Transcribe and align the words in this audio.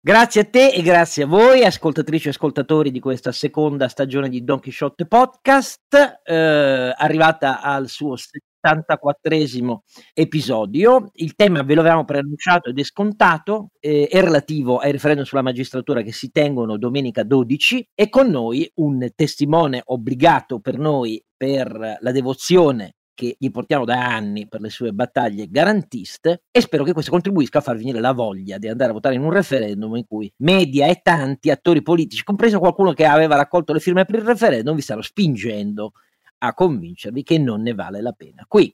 Grazie 0.00 0.42
a 0.42 0.44
te 0.44 0.70
e 0.70 0.80
grazie 0.80 1.24
a 1.24 1.26
voi, 1.26 1.64
ascoltatrici 1.64 2.28
e 2.28 2.30
ascoltatori 2.30 2.92
di 2.92 3.00
questa 3.00 3.32
seconda 3.32 3.88
stagione 3.88 4.28
di 4.28 4.44
Don 4.44 4.60
Quixote 4.60 5.06
Podcast, 5.08 6.20
eh, 6.22 6.94
arrivata 6.96 7.60
al 7.60 7.88
suo 7.88 8.14
74esimo 8.14 9.78
episodio. 10.14 11.10
Il 11.14 11.34
tema 11.34 11.64
ve 11.64 11.74
lo 11.74 11.80
avevamo 11.80 12.04
preannunciato 12.04 12.70
ed 12.70 12.78
è 12.78 12.84
scontato, 12.84 13.70
eh, 13.80 14.06
è 14.08 14.20
relativo 14.20 14.76
ai 14.78 14.92
referendum 14.92 15.24
sulla 15.24 15.42
magistratura 15.42 16.02
che 16.02 16.12
si 16.12 16.30
tengono 16.30 16.78
domenica 16.78 17.24
12 17.24 17.88
e 17.92 18.08
con 18.08 18.28
noi 18.28 18.70
un 18.76 19.04
testimone 19.16 19.82
obbligato 19.84 20.60
per 20.60 20.78
noi 20.78 21.20
per 21.36 21.98
la 21.98 22.12
devozione 22.12 22.97
che 23.18 23.34
gli 23.36 23.50
portiamo 23.50 23.84
da 23.84 24.14
anni 24.14 24.46
per 24.46 24.60
le 24.60 24.70
sue 24.70 24.92
battaglie 24.92 25.48
garantiste 25.50 26.44
e 26.52 26.60
spero 26.60 26.84
che 26.84 26.92
questo 26.92 27.10
contribuisca 27.10 27.58
a 27.58 27.62
far 27.62 27.76
venire 27.76 27.98
la 27.98 28.12
voglia 28.12 28.58
di 28.58 28.68
andare 28.68 28.90
a 28.90 28.92
votare 28.92 29.16
in 29.16 29.22
un 29.22 29.32
referendum 29.32 29.96
in 29.96 30.06
cui 30.06 30.32
media 30.36 30.86
e 30.86 31.00
tanti 31.02 31.50
attori 31.50 31.82
politici, 31.82 32.22
compreso 32.22 32.60
qualcuno 32.60 32.92
che 32.92 33.06
aveva 33.06 33.34
raccolto 33.34 33.72
le 33.72 33.80
firme 33.80 34.04
per 34.04 34.20
il 34.20 34.24
referendum, 34.24 34.76
vi 34.76 34.82
stanno 34.82 35.02
spingendo 35.02 35.94
a 36.38 36.54
convincervi 36.54 37.24
che 37.24 37.38
non 37.38 37.62
ne 37.62 37.74
vale 37.74 38.00
la 38.00 38.12
pena. 38.12 38.44
Qui 38.46 38.72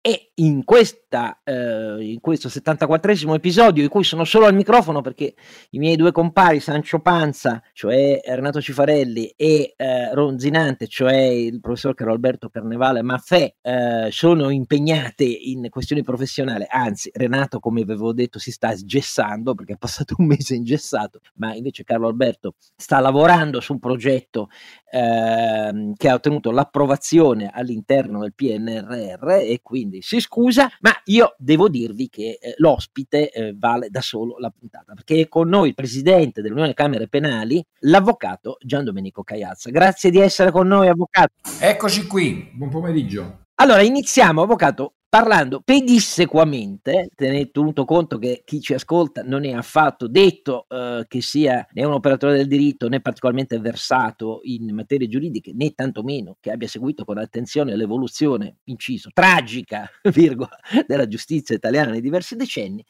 E 0.00 0.27
in, 0.38 0.64
questa, 0.64 1.40
eh, 1.44 1.96
in 2.00 2.20
questo 2.20 2.48
74esimo 2.48 3.34
episodio, 3.34 3.82
in 3.82 3.88
cui 3.88 4.04
sono 4.04 4.24
solo 4.24 4.46
al 4.46 4.54
microfono 4.54 5.00
perché 5.00 5.34
i 5.70 5.78
miei 5.78 5.96
due 5.96 6.12
compari, 6.12 6.60
Sancio 6.60 7.00
Panza, 7.00 7.62
cioè 7.72 8.20
Renato 8.24 8.60
Cifarelli, 8.60 9.32
e 9.36 9.74
eh, 9.76 10.14
Ronzinante, 10.14 10.86
cioè 10.86 11.16
il 11.16 11.60
professor 11.60 11.94
Carlo 11.94 12.12
Alberto 12.12 12.48
Carnevale 12.48 13.02
Maffè, 13.02 13.54
eh, 13.60 14.08
sono 14.10 14.50
impegnate 14.50 15.24
in 15.24 15.68
questioni 15.70 16.02
professionali. 16.02 16.64
Anzi, 16.68 17.10
Renato, 17.12 17.58
come 17.58 17.82
avevo 17.82 18.12
detto, 18.12 18.38
si 18.38 18.50
sta 18.50 18.74
sgessando 18.76 19.54
perché 19.54 19.74
è 19.74 19.78
passato 19.78 20.14
un 20.18 20.26
mese 20.26 20.54
ingessato, 20.54 21.20
ma 21.34 21.54
invece 21.54 21.84
Carlo 21.84 22.08
Alberto 22.08 22.54
sta 22.76 23.00
lavorando 23.00 23.60
su 23.60 23.72
un 23.72 23.78
progetto 23.78 24.48
ehm, 24.90 25.94
che 25.96 26.08
ha 26.08 26.14
ottenuto 26.14 26.50
l'approvazione 26.50 27.50
all'interno 27.52 28.20
del 28.20 28.34
PNRR 28.34 29.30
e 29.30 29.60
quindi 29.62 30.02
si 30.02 30.20
scusa, 30.28 30.70
ma 30.80 30.92
io 31.04 31.34
devo 31.38 31.70
dirvi 31.70 32.10
che 32.10 32.38
eh, 32.40 32.54
l'ospite 32.58 33.30
eh, 33.30 33.54
vale 33.56 33.88
da 33.88 34.02
solo 34.02 34.38
la 34.38 34.50
puntata, 34.50 34.92
perché 34.92 35.22
è 35.22 35.28
con 35.28 35.48
noi 35.48 35.68
il 35.68 35.74
presidente 35.74 36.42
dell'Unione 36.42 36.74
Camere 36.74 37.08
Penali, 37.08 37.64
l'avvocato 37.80 38.58
Gian 38.60 38.84
Domenico 38.84 39.22
Cagliazza. 39.22 39.70
Grazie 39.70 40.10
di 40.10 40.18
essere 40.18 40.50
con 40.50 40.66
noi, 40.66 40.88
avvocato. 40.88 41.32
Eccoci 41.58 42.06
qui, 42.06 42.50
buon 42.52 42.68
pomeriggio. 42.68 43.46
Allora, 43.60 43.82
iniziamo, 43.82 44.42
avvocato, 44.42 44.94
parlando 45.08 45.62
pedissequamente, 45.64 47.08
tenuto 47.14 47.84
conto 47.84 48.18
che 48.18 48.42
chi 48.44 48.60
ci 48.60 48.74
ascolta 48.74 49.22
non 49.22 49.44
è 49.44 49.52
affatto 49.52 50.06
detto 50.06 50.66
eh, 50.68 51.04
che 51.08 51.22
sia 51.22 51.66
né 51.72 51.84
un 51.84 51.92
operatore 51.92 52.36
del 52.36 52.46
diritto 52.46 52.88
né 52.88 53.00
particolarmente 53.00 53.58
versato 53.58 54.40
in 54.42 54.74
materie 54.74 55.08
giuridiche, 55.08 55.52
né 55.54 55.72
tantomeno 55.72 56.36
che 56.40 56.50
abbia 56.50 56.68
seguito 56.68 57.04
con 57.04 57.16
attenzione 57.16 57.74
l'evoluzione, 57.74 58.58
inciso, 58.64 59.08
tragica, 59.12 59.88
virgola, 60.12 60.56
della 60.86 61.08
giustizia 61.08 61.54
italiana 61.54 61.90
nei 61.90 62.02
diversi 62.02 62.36
decenni, 62.36 62.84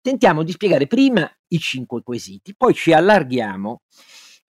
tentiamo 0.00 0.44
di 0.44 0.52
spiegare 0.52 0.86
prima 0.86 1.28
i 1.48 1.58
cinque 1.58 2.02
quesiti, 2.02 2.54
poi 2.56 2.72
ci 2.72 2.92
allarghiamo 2.92 3.82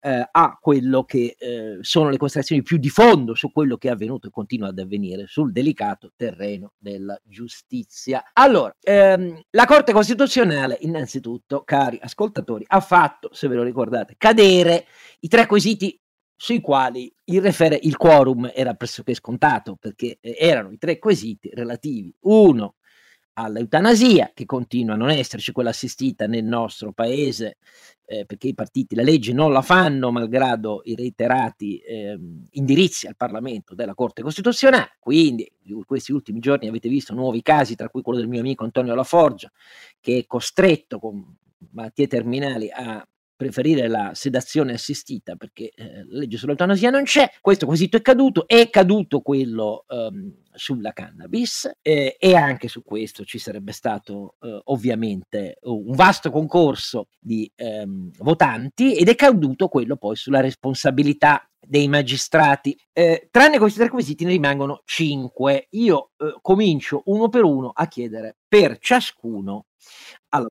eh, 0.04 0.28
a 0.30 0.58
quello 0.60 1.04
che 1.04 1.34
eh, 1.38 1.78
sono 1.80 2.10
le 2.10 2.18
considerazioni 2.18 2.62
più 2.62 2.76
di 2.76 2.90
fondo 2.90 3.34
su 3.34 3.50
quello 3.50 3.78
che 3.78 3.88
è 3.88 3.90
avvenuto 3.90 4.26
e 4.26 4.30
continua 4.30 4.68
ad 4.68 4.78
avvenire 4.78 5.26
sul 5.26 5.50
delicato 5.50 6.12
terreno 6.14 6.74
della 6.76 7.18
giustizia. 7.24 8.22
Allora, 8.34 8.76
ehm, 8.82 9.40
la 9.50 9.64
Corte 9.64 9.92
Costituzionale, 9.92 10.76
innanzitutto, 10.80 11.62
cari 11.64 11.98
ascoltatori, 12.02 12.64
ha 12.68 12.80
fatto, 12.80 13.30
se 13.32 13.48
ve 13.48 13.54
lo 13.54 13.62
ricordate, 13.62 14.16
cadere 14.18 14.84
i 15.20 15.28
tre 15.28 15.46
quesiti 15.46 15.98
sui 16.36 16.60
quali 16.60 17.10
il, 17.24 17.40
refer- 17.40 17.82
il 17.82 17.96
quorum 17.96 18.50
era 18.54 18.74
pressoché 18.74 19.14
scontato, 19.14 19.76
perché 19.80 20.18
eh, 20.20 20.36
erano 20.38 20.70
i 20.70 20.76
tre 20.76 20.98
quesiti 20.98 21.48
relativi, 21.54 22.14
uno 22.24 22.74
all'eutanasia, 23.34 24.32
che 24.34 24.44
continua 24.46 24.94
a 24.94 24.96
non 24.96 25.10
esserci 25.10 25.52
quella 25.52 25.70
assistita 25.70 26.26
nel 26.26 26.44
nostro 26.44 26.92
paese, 26.92 27.58
eh, 28.06 28.24
perché 28.26 28.48
i 28.48 28.54
partiti 28.54 28.94
la 28.94 29.02
legge 29.02 29.32
non 29.32 29.52
la 29.52 29.62
fanno, 29.62 30.10
malgrado 30.10 30.82
i 30.84 30.94
reiterati 30.94 31.78
eh, 31.78 32.18
indirizzi 32.52 33.06
al 33.06 33.16
Parlamento 33.16 33.74
della 33.74 33.94
Corte 33.94 34.22
Costituzionale. 34.22 34.96
Quindi, 34.98 35.50
in 35.64 35.84
questi 35.84 36.12
ultimi 36.12 36.40
giorni 36.40 36.68
avete 36.68 36.88
visto 36.88 37.14
nuovi 37.14 37.42
casi, 37.42 37.76
tra 37.76 37.88
cui 37.88 38.02
quello 38.02 38.18
del 38.18 38.28
mio 38.28 38.40
amico 38.40 38.64
Antonio 38.64 38.94
Laforgia, 38.94 39.50
che 40.00 40.18
è 40.18 40.26
costretto 40.26 40.98
con 40.98 41.36
malattie 41.70 42.06
terminali 42.06 42.70
a 42.70 43.06
preferire 43.36 43.88
la 43.88 44.12
sedazione 44.14 44.74
assistita 44.74 45.36
perché 45.36 45.70
eh, 45.74 46.04
legge 46.08 46.36
sull'eutanasia 46.36 46.90
non 46.90 47.04
c'è, 47.04 47.30
questo 47.40 47.66
quesito 47.66 47.96
è 47.96 48.02
caduto, 48.02 48.46
è 48.46 48.70
caduto 48.70 49.20
quello 49.20 49.84
um, 49.88 50.32
sulla 50.52 50.92
cannabis 50.92 51.70
eh, 51.82 52.16
e 52.18 52.34
anche 52.36 52.68
su 52.68 52.82
questo 52.82 53.24
ci 53.24 53.38
sarebbe 53.38 53.72
stato 53.72 54.36
eh, 54.40 54.60
ovviamente 54.64 55.58
un 55.62 55.94
vasto 55.94 56.30
concorso 56.30 57.08
di 57.18 57.50
ehm, 57.54 58.12
votanti 58.18 58.94
ed 58.96 59.08
è 59.08 59.14
caduto 59.14 59.68
quello 59.68 59.96
poi 59.96 60.16
sulla 60.16 60.40
responsabilità 60.40 61.48
dei 61.66 61.88
magistrati. 61.88 62.78
Eh, 62.92 63.28
tranne 63.30 63.58
questi 63.58 63.78
tre 63.78 63.88
quesiti 63.88 64.24
ne 64.24 64.30
rimangono 64.30 64.82
cinque. 64.84 65.66
Io 65.70 66.10
eh, 66.16 66.36
comincio 66.40 67.02
uno 67.06 67.28
per 67.28 67.44
uno 67.44 67.70
a 67.74 67.88
chiedere 67.88 68.36
per 68.46 68.78
ciascuno. 68.78 69.66
Allora, 70.28 70.50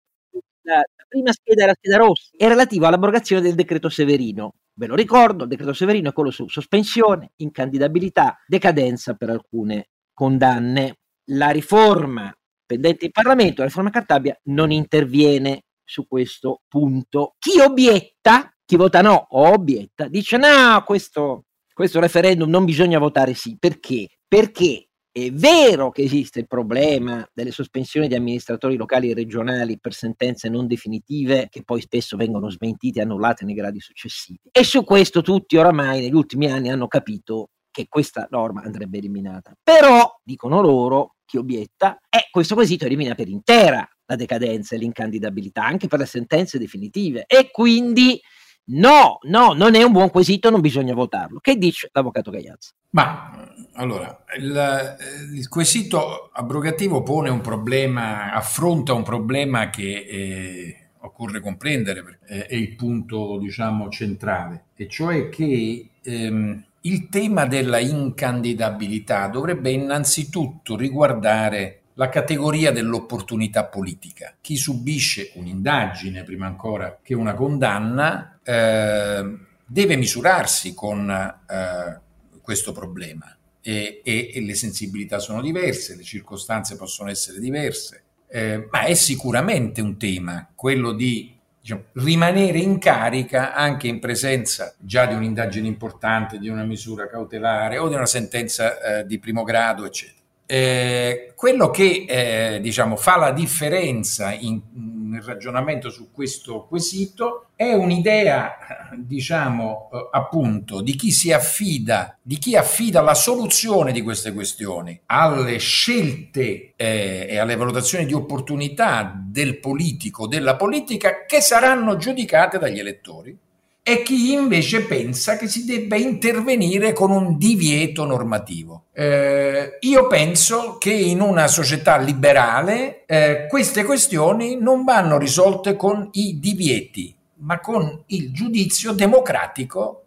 prima 1.14 1.32
scheda 1.32 1.68
la 1.68 1.76
scheda 1.78 1.98
rossa, 1.98 2.32
è 2.36 2.48
relativa 2.48 2.88
all'abrogazione 2.88 3.44
del 3.44 3.54
decreto 3.54 3.88
Severino. 3.88 4.56
Ve 4.74 4.88
lo 4.88 4.96
ricordo, 4.96 5.44
il 5.44 5.50
decreto 5.50 5.72
Severino 5.72 6.10
è 6.10 6.14
quello 6.14 6.32
su 6.32 6.48
sospensione, 6.48 7.34
incandidabilità, 7.36 8.40
decadenza 8.48 9.14
per 9.14 9.30
alcune 9.30 9.90
condanne. 10.12 10.98
La 11.28 11.52
riforma 11.52 12.36
pendente 12.66 13.06
in 13.06 13.12
Parlamento, 13.12 13.62
la 13.62 13.68
riforma 13.68 13.92
Cartabia, 13.92 14.36
non 14.46 14.72
interviene 14.72 15.66
su 15.84 16.08
questo 16.08 16.64
punto. 16.68 17.36
Chi 17.38 17.60
obietta, 17.60 18.52
chi 18.66 18.76
vota 18.76 19.02
no 19.02 19.28
o 19.30 19.54
obietta, 19.54 20.08
dice 20.08 20.38
no, 20.38 20.82
questo, 20.84 21.44
questo 21.72 22.00
referendum 22.00 22.50
non 22.50 22.66
bisogna 22.66 22.98
votare 22.98 23.36
sì. 23.36 23.56
Perché? 23.60 24.08
Perché 24.28 24.88
è 25.16 25.32
vero 25.32 25.92
che 25.92 26.02
esiste 26.02 26.40
il 26.40 26.48
problema 26.48 27.24
delle 27.32 27.52
sospensioni 27.52 28.08
di 28.08 28.16
amministratori 28.16 28.76
locali 28.76 29.12
e 29.12 29.14
regionali 29.14 29.80
per 29.80 29.94
sentenze 29.94 30.50
non 30.50 30.66
definitive 30.66 31.50
che 31.52 31.62
poi 31.64 31.82
spesso 31.82 32.18
vengono 32.18 32.50
smentite 32.50 32.98
e 32.98 33.04
annullate 33.04 33.46
nei 33.46 33.54
gradi 33.54 33.80
successivi. 33.80 34.40
E 34.52 34.64
su 34.64 34.84
questo 34.84 35.22
tutti 35.22 35.56
oramai 35.56 36.02
negli 36.02 36.16
ultimi 36.16 36.48
anni 36.50 36.70
hanno 36.70 36.88
capito 36.88 37.50
che 37.70 37.86
questa 37.88 38.28
norma 38.32 38.64
andrebbe 38.64 38.98
eliminata. 38.98 39.56
Però, 39.62 40.20
dicono 40.24 40.62
loro, 40.62 41.18
chi 41.26 41.38
obietta, 41.38 42.00
eh, 42.10 42.30
questo 42.32 42.56
quesito 42.56 42.86
elimina 42.86 43.14
per 43.14 43.28
intera 43.28 43.88
la 44.06 44.16
decadenza 44.16 44.74
e 44.74 44.80
l'incandidabilità, 44.80 45.64
anche 45.64 45.88
per 45.88 46.00
le 46.00 46.08
sentenze 46.08 46.58
definitive. 46.58 47.26
E 47.28 47.52
quindi 47.52 48.20
no, 48.66 49.20
no, 49.24 49.54
non 49.54 49.76
è 49.76 49.84
un 49.84 49.92
buon 49.92 50.10
quesito, 50.10 50.50
non 50.50 50.62
bisogna 50.62 50.94
votarlo. 50.94 51.40
Che 51.40 51.56
dice 51.56 51.90
l'avvocato 51.92 52.32
Gagliazza? 52.32 52.72
Ma 52.92 53.54
allora, 53.74 54.24
il, 54.38 54.98
il, 55.34 55.48
quesito 55.50 56.30
abrogativo 56.32 57.02
pone 57.02 57.30
un 57.30 57.42
problema, 57.42 58.32
affronta 58.34 58.94
un 58.94 59.04
problema 59.04 59.70
che 59.70 60.06
eh, 60.08 60.78
occorre 61.00 61.40
comprendere, 61.40 62.04
perché 62.04 62.46
è 62.46 62.56
il 62.56 62.76
punto, 62.76 63.38
diciamo, 63.40 63.90
centrale, 63.90 64.66
e 64.76 64.88
cioè 64.88 65.30
che 65.30 65.90
ehm, 66.02 66.64
il 66.82 67.10
tema 67.10 67.46
della 67.46 67.80
incandidabilità 67.80 69.28
dovrebbe 69.28 69.72
innanzitutto 69.72 70.76
riguardare 70.76 71.83
la 71.96 72.10
categoria 72.10 72.72
dell'opportunità 72.72 73.66
politica. 73.66 74.36
Chi 74.42 74.56
subisce 74.56 75.32
un'indagine, 75.36 76.24
prima 76.24 76.48
ancora 76.48 77.00
che 77.02 77.14
una 77.14 77.34
condanna, 77.34 78.40
eh, 78.44 79.38
deve 79.66 79.96
misurarsi 79.96 80.74
con 80.74 81.10
eh, 81.10 82.00
questo 82.42 82.72
problema 82.72 83.36
e, 83.62 84.02
e, 84.04 84.32
e, 84.34 84.42
le 84.42 84.56
sensibilità 84.56 85.20
sono 85.20 85.42
diverse, 85.42 85.96
le 85.96 86.04
circostanze 86.04 86.76
possono 86.76 87.10
essere 87.10 87.40
diverse, 87.40 88.04
eh, 88.28 88.68
ma 88.70 88.82
è 88.82 88.94
sicuramente 88.94 89.82
un 89.82 89.98
tema, 89.98 90.52
quello 90.54 90.92
di 90.92 91.34
diciamo, 91.62 91.86
rimanere 91.94 92.60
in 92.60 92.78
carica 92.78 93.54
anche 93.54 93.88
in 93.88 94.00
presenza 94.00 94.76
già 94.78 95.06
di 95.06 95.14
un'indagine 95.14 95.68
importante, 95.68 96.38
di 96.38 96.50
una 96.50 96.66
misura 96.66 97.08
cautelare 97.08 97.78
o 97.78 97.88
di 97.88 97.96
una 97.96 98.06
sentenza 98.06 99.00
eh, 99.00 99.06
di 99.06 99.18
primo 99.18 99.44
grado, 99.44 99.86
eccetera. 99.86 100.22
Eh, 100.46 101.34
quello 101.36 101.70
che 101.70 102.06
eh, 102.08 102.60
diciamo, 102.62 102.96
fa 102.96 103.18
la 103.18 103.32
differenza 103.32 104.34
in, 104.34 104.62
nel 105.10 105.22
ragionamento 105.22 105.90
su 105.90 106.12
questo 106.12 106.66
quesito 106.68 107.48
è 107.56 107.74
un'idea, 107.74 108.58
diciamo, 108.98 109.90
eh, 109.94 110.10
appunto, 110.12 110.82
di 110.82 110.96
chi 110.96 111.12
si 111.12 111.32
affida, 111.32 112.18
di 112.22 112.38
chi 112.38 112.56
affida 112.56 113.02
la 113.02 113.14
soluzione 113.14 113.92
di 113.92 114.02
queste 114.02 114.34
questioni 114.34 115.00
alle 115.06 115.58
scelte 115.60 116.74
eh, 116.76 117.28
e 117.30 117.38
alle 117.38 117.56
valutazioni 117.56 118.06
di 118.06 118.14
opportunità 118.14 119.14
del 119.16 119.60
politico, 119.60 120.28
della 120.28 120.56
politica, 120.56 121.26
che 121.26 121.42
saranno 121.42 121.96
giudicate 121.96 122.58
dagli 122.58 122.80
elettori 122.80 123.38
e 123.86 124.02
chi 124.02 124.32
invece 124.32 124.86
pensa 124.86 125.36
che 125.36 125.50
si 125.50 125.66
debba 125.66 125.98
intervenire 125.98 126.94
con 126.94 127.12
un 127.12 127.38
divieto 127.38 128.06
normativo. 128.06 128.86
Eh, 128.94 129.78
io 129.82 130.08
penso 130.08 130.78
che 130.78 130.94
in 130.94 131.20
una 131.20 131.48
società 131.48 131.98
liberale 131.98 133.04
eh, 133.06 133.46
queste 133.50 133.84
questioni 133.84 134.58
non 134.58 134.86
vanno 134.86 135.18
risolte 135.18 135.76
con 135.76 136.08
i 136.14 136.40
divieti, 136.40 137.14
ma 137.40 137.60
con 137.60 138.04
il 138.08 138.32
giudizio 138.32 138.94
democratico 138.94 140.04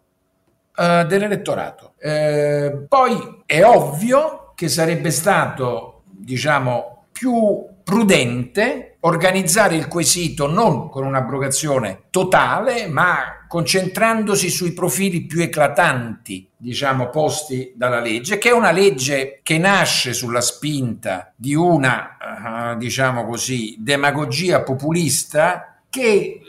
eh, 0.75 1.05
dell'elettorato. 1.07 1.93
Eh, 1.99 2.85
poi 2.87 3.43
è 3.45 3.63
ovvio 3.63 4.53
che 4.55 4.69
sarebbe 4.69 5.11
stato, 5.11 6.01
diciamo, 6.03 7.05
più 7.11 7.63
prudente 7.83 8.97
organizzare 9.01 9.75
il 9.75 9.87
quesito 9.87 10.47
non 10.47 10.89
con 10.89 11.05
un'abrogazione 11.05 12.05
totale, 12.09 12.87
ma 12.87 13.36
concentrandosi 13.47 14.49
sui 14.49 14.73
profili 14.73 15.25
più 15.25 15.41
eclatanti, 15.41 16.49
diciamo, 16.55 17.09
posti 17.09 17.73
dalla 17.75 17.99
legge, 17.99 18.37
che 18.37 18.49
è 18.49 18.53
una 18.53 18.71
legge 18.71 19.39
che 19.43 19.57
nasce 19.57 20.13
sulla 20.13 20.41
spinta 20.41 21.31
di 21.35 21.55
una, 21.55 22.17
uh, 22.73 22.77
diciamo 22.77 23.25
così, 23.25 23.75
demagogia 23.79 24.61
populista 24.61 25.81
che 25.89 26.41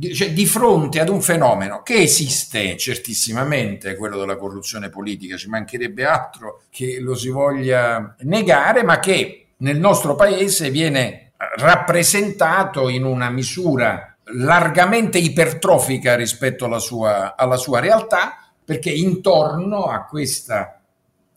eh, 0.00 0.14
cioè, 0.14 0.32
di 0.32 0.46
fronte 0.46 1.00
ad 1.00 1.08
un 1.08 1.22
fenomeno 1.22 1.82
che 1.82 2.02
esiste 2.02 2.76
certissimamente, 2.76 3.96
quello 3.96 4.18
della 4.18 4.36
corruzione 4.36 4.88
politica, 4.88 5.36
ci 5.36 5.48
mancherebbe 5.48 6.04
altro 6.04 6.62
che 6.70 6.98
lo 7.00 7.14
si 7.14 7.28
voglia 7.28 8.14
negare, 8.20 8.82
ma 8.82 8.98
che 8.98 9.46
nel 9.58 9.78
nostro 9.78 10.14
paese 10.14 10.70
viene 10.70 11.32
rappresentato 11.56 12.88
in 12.88 13.04
una 13.04 13.30
misura 13.30 14.15
largamente 14.34 15.18
ipertrofica 15.18 16.16
rispetto 16.16 16.64
alla 16.64 16.78
sua, 16.78 17.36
alla 17.36 17.56
sua 17.56 17.80
realtà, 17.80 18.50
perché 18.64 18.90
intorno 18.90 19.84
a 19.84 20.04
questa 20.04 20.80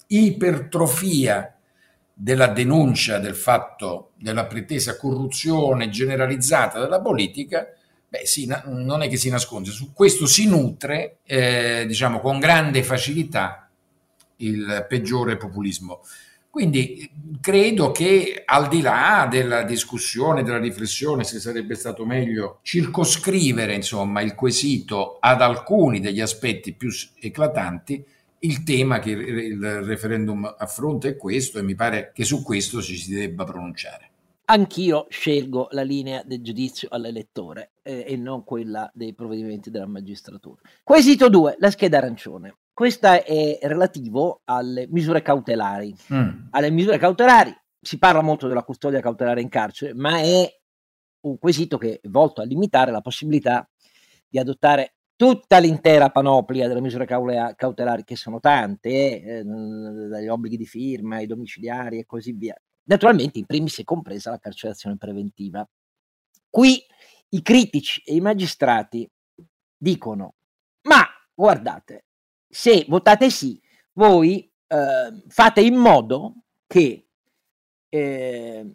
ipertrofia 0.08 1.54
della 2.14 2.48
denuncia 2.48 3.20
del 3.20 3.36
fatto 3.36 4.12
della 4.16 4.46
pretesa 4.46 4.98
corruzione 4.98 5.90
generalizzata 5.90 6.80
della 6.80 7.00
politica, 7.00 7.68
beh, 8.08 8.26
sì, 8.26 8.52
non 8.66 9.02
è 9.04 9.08
che 9.08 9.18
si 9.18 9.30
nasconde, 9.30 9.70
su 9.70 9.94
questo 9.94 10.26
si 10.26 10.48
nutre, 10.48 11.20
eh, 11.24 11.86
diciamo, 11.88 12.20
con 12.20 12.40
grande 12.40 12.84
facilità 12.84 13.70
il 14.38 14.86
peggiore 14.88 15.38
populismo. 15.38 16.02
Quindi 16.60 17.10
credo 17.40 17.92
che 17.92 18.42
al 18.44 18.68
di 18.68 18.82
là 18.82 19.30
della 19.32 19.64
discussione, 19.64 20.44
della 20.44 20.60
riflessione, 20.60 21.24
se 21.24 21.40
sarebbe 21.40 21.74
stato 21.76 22.06
meglio 22.06 22.60
circoscrivere 22.64 23.74
insomma, 23.74 24.20
il 24.20 24.36
quesito 24.36 25.20
ad 25.22 25.42
alcuni 25.42 26.02
degli 26.02 26.20
aspetti 26.20 26.74
più 26.74 26.90
eclatanti, 27.18 28.04
il 28.40 28.64
tema 28.64 29.00
che 29.00 29.12
il 29.12 29.84
referendum 29.84 30.54
affronta 30.58 31.08
è 31.08 31.16
questo 31.16 31.60
e 31.60 31.64
mi 31.64 31.76
pare 31.76 32.12
che 32.14 32.26
su 32.26 32.44
questo 32.44 32.82
ci 32.82 32.98
si 32.98 33.14
debba 33.14 33.46
pronunciare. 33.46 34.10
Anch'io 34.44 35.06
scelgo 35.08 35.70
la 35.72 35.84
linea 35.84 36.24
del 36.26 36.42
giudizio 36.42 36.90
all'elettore 36.92 37.72
eh, 37.84 38.04
e 38.06 38.18
non 38.18 38.44
quella 38.44 38.92
dei 38.94 39.14
provvedimenti 39.14 39.70
della 39.70 39.88
magistratura. 39.88 40.60
Quesito 40.84 41.30
2, 41.30 41.56
la 41.58 41.72
scheda 41.72 42.00
arancione. 42.00 42.56
Questo 42.80 43.08
è 43.08 43.60
relativo 43.64 44.40
alle 44.46 44.88
misure 44.88 45.22
cautelari. 45.22 45.94
Mm. 46.14 46.48
Alle 46.52 46.72
misure 46.72 46.98
cautelari 46.98 47.54
si 47.78 47.98
parla 47.98 48.22
molto 48.22 48.48
della 48.48 48.64
custodia 48.64 49.02
cautelare 49.02 49.42
in 49.42 49.50
carcere, 49.50 49.94
ma 49.94 50.20
è 50.20 50.50
un 51.26 51.38
quesito 51.38 51.78
che 51.78 52.00
è 52.02 52.08
volto 52.08 52.40
a 52.40 52.46
limitare 52.46 52.92
la 52.92 53.02
possibilità 53.02 53.70
di 54.30 54.40
adottare 54.40 54.94
tutta 55.18 55.58
l'intera 55.58 56.10
panoplia 56.10 56.70
delle 56.70 56.80
misure 56.80 57.06
cautelari, 57.06 58.06
che 58.06 58.16
sono 58.16 58.40
tante, 58.40 59.24
eh, 59.24 59.44
dagli 59.44 60.30
obblighi 60.30 60.56
di 60.56 60.66
firma 60.66 61.18
ai 61.18 61.28
domiciliari 61.28 62.00
e 62.00 62.06
così 62.06 62.32
via. 62.32 62.56
Naturalmente, 62.84 63.40
in 63.40 63.46
primis 63.46 63.78
è 63.82 63.84
compresa 63.84 64.30
la 64.30 64.40
carcerazione 64.40 64.96
preventiva. 64.96 65.68
Qui 66.50 66.82
i 67.32 67.42
critici 67.42 68.02
e 68.06 68.16
i 68.16 68.22
magistrati 68.22 69.06
dicono: 69.78 70.36
Ma 70.84 71.04
guardate, 71.34 72.06
se 72.50 72.86
votate 72.88 73.30
sì, 73.30 73.62
voi 73.94 74.52
eh, 74.68 75.24
fate 75.28 75.62
in 75.62 75.76
modo 75.76 76.44
che 76.68 77.08
eh, 77.90 78.66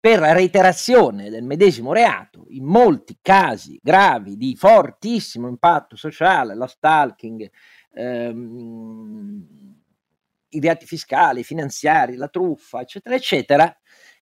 per 0.00 0.18
reiterazione 0.18 1.28
del 1.28 1.44
medesimo 1.44 1.92
reato, 1.92 2.46
in 2.48 2.64
molti 2.64 3.18
casi 3.20 3.78
gravi 3.82 4.36
di 4.36 4.56
fortissimo 4.56 5.46
impatto 5.46 5.94
sociale, 5.94 6.54
la 6.54 6.66
stalking, 6.66 7.50
ehm, 7.92 9.46
i 10.48 10.60
reati 10.60 10.86
fiscali, 10.86 11.44
finanziari, 11.44 12.16
la 12.16 12.28
truffa, 12.28 12.80
eccetera, 12.80 13.14
eccetera, 13.14 13.78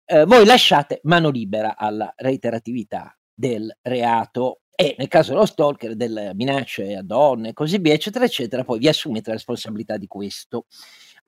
eh, 0.06 0.24
voi 0.24 0.46
lasciate 0.46 1.00
mano 1.02 1.28
libera 1.28 1.76
alla 1.76 2.12
reiteratività 2.16 3.16
del 3.34 3.76
reato 3.82 4.62
e 4.76 4.94
nel 4.98 5.08
caso 5.08 5.32
dello 5.32 5.46
stalker, 5.46 5.96
delle 5.96 6.34
minacce 6.34 6.94
a 6.94 7.02
donne 7.02 7.48
e 7.48 7.52
così 7.54 7.78
via, 7.78 7.94
eccetera, 7.94 8.26
eccetera, 8.26 8.62
poi 8.62 8.78
vi 8.78 8.88
assumete 8.88 9.30
la 9.30 9.36
responsabilità 9.36 9.96
di 9.96 10.06
questo. 10.06 10.66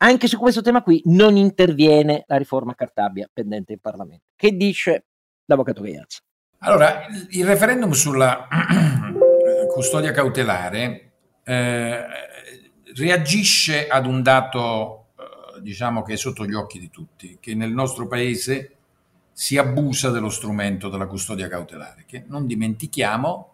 Anche 0.01 0.29
su 0.29 0.39
questo 0.39 0.61
tema 0.61 0.83
qui 0.83 1.01
non 1.07 1.37
interviene 1.37 2.25
la 2.27 2.37
riforma 2.37 2.75
Cartabia 2.75 3.29
pendente 3.33 3.73
in 3.73 3.81
Parlamento. 3.81 4.25
Che 4.37 4.53
dice 4.53 5.07
l'avvocato 5.47 5.81
Gaiazza? 5.81 6.21
Allora, 6.59 7.07
il 7.31 7.47
referendum 7.47 7.93
sulla 7.93 8.47
custodia 9.73 10.13
cautelare 10.13 11.13
eh, 11.43 12.05
reagisce 12.95 13.89
ad 13.89 14.05
un 14.05 14.23
dato, 14.23 15.07
eh, 15.19 15.63
diciamo, 15.63 16.03
che 16.03 16.13
è 16.13 16.17
sotto 16.17 16.45
gli 16.45 16.55
occhi 16.55 16.79
di 16.79 16.91
tutti, 16.91 17.39
che 17.41 17.55
nel 17.55 17.73
nostro 17.73 18.07
paese 18.07 18.78
si 19.39 19.57
abusa 19.57 20.11
dello 20.11 20.31
strumento 20.31 20.89
della 20.89 21.07
custodia 21.07 21.47
cautelare, 21.47 22.03
che 22.09 22.25
non 22.27 22.49
dimentichiamo 22.49 23.53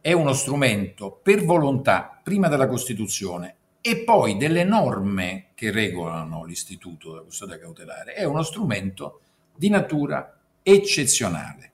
è 0.00 0.12
uno 0.12 0.32
strumento 0.32 1.10
per 1.10 1.44
volontà 1.44 2.20
prima 2.22 2.46
della 2.46 2.68
Costituzione 2.68 3.56
e 3.80 4.04
poi 4.04 4.36
delle 4.36 4.62
norme 4.62 5.46
che 5.56 5.72
regolano 5.72 6.44
l'istituto 6.44 7.10
della 7.10 7.22
custodia 7.22 7.58
cautelare, 7.58 8.12
è 8.12 8.22
uno 8.22 8.44
strumento 8.44 9.22
di 9.56 9.70
natura 9.70 10.38
eccezionale, 10.62 11.72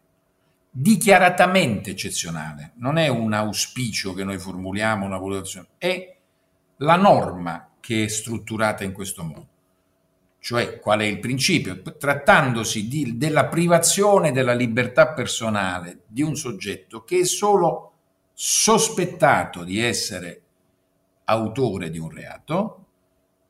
dichiaratamente 0.71 1.91
eccezionale, 1.91 2.73
non 2.77 2.97
è 2.97 3.09
un 3.09 3.35
auspicio 3.35 4.15
che 4.15 4.25
noi 4.25 4.39
formuliamo, 4.39 5.05
una 5.05 5.19
valutazione, 5.19 5.67
è 5.77 6.17
la 6.79 6.97
norma 6.97 7.73
che 7.79 8.05
è 8.05 8.09
strutturata 8.09 8.85
in 8.85 8.93
questo 8.93 9.23
modo. 9.23 9.52
Cioè, 10.45 10.81
qual 10.81 10.99
è 10.99 11.05
il 11.05 11.21
principio? 11.21 11.81
Trattandosi 11.81 12.89
di, 12.89 13.17
della 13.17 13.47
privazione 13.47 14.33
della 14.33 14.55
libertà 14.55 15.13
personale 15.13 16.01
di 16.09 16.21
un 16.21 16.35
soggetto 16.35 17.05
che 17.05 17.21
è 17.21 17.25
solo 17.25 17.93
sospettato 18.33 19.63
di 19.63 19.81
essere 19.81 20.43
autore 21.27 21.91
di 21.91 21.99
un 21.99 22.11
reato, 22.11 22.87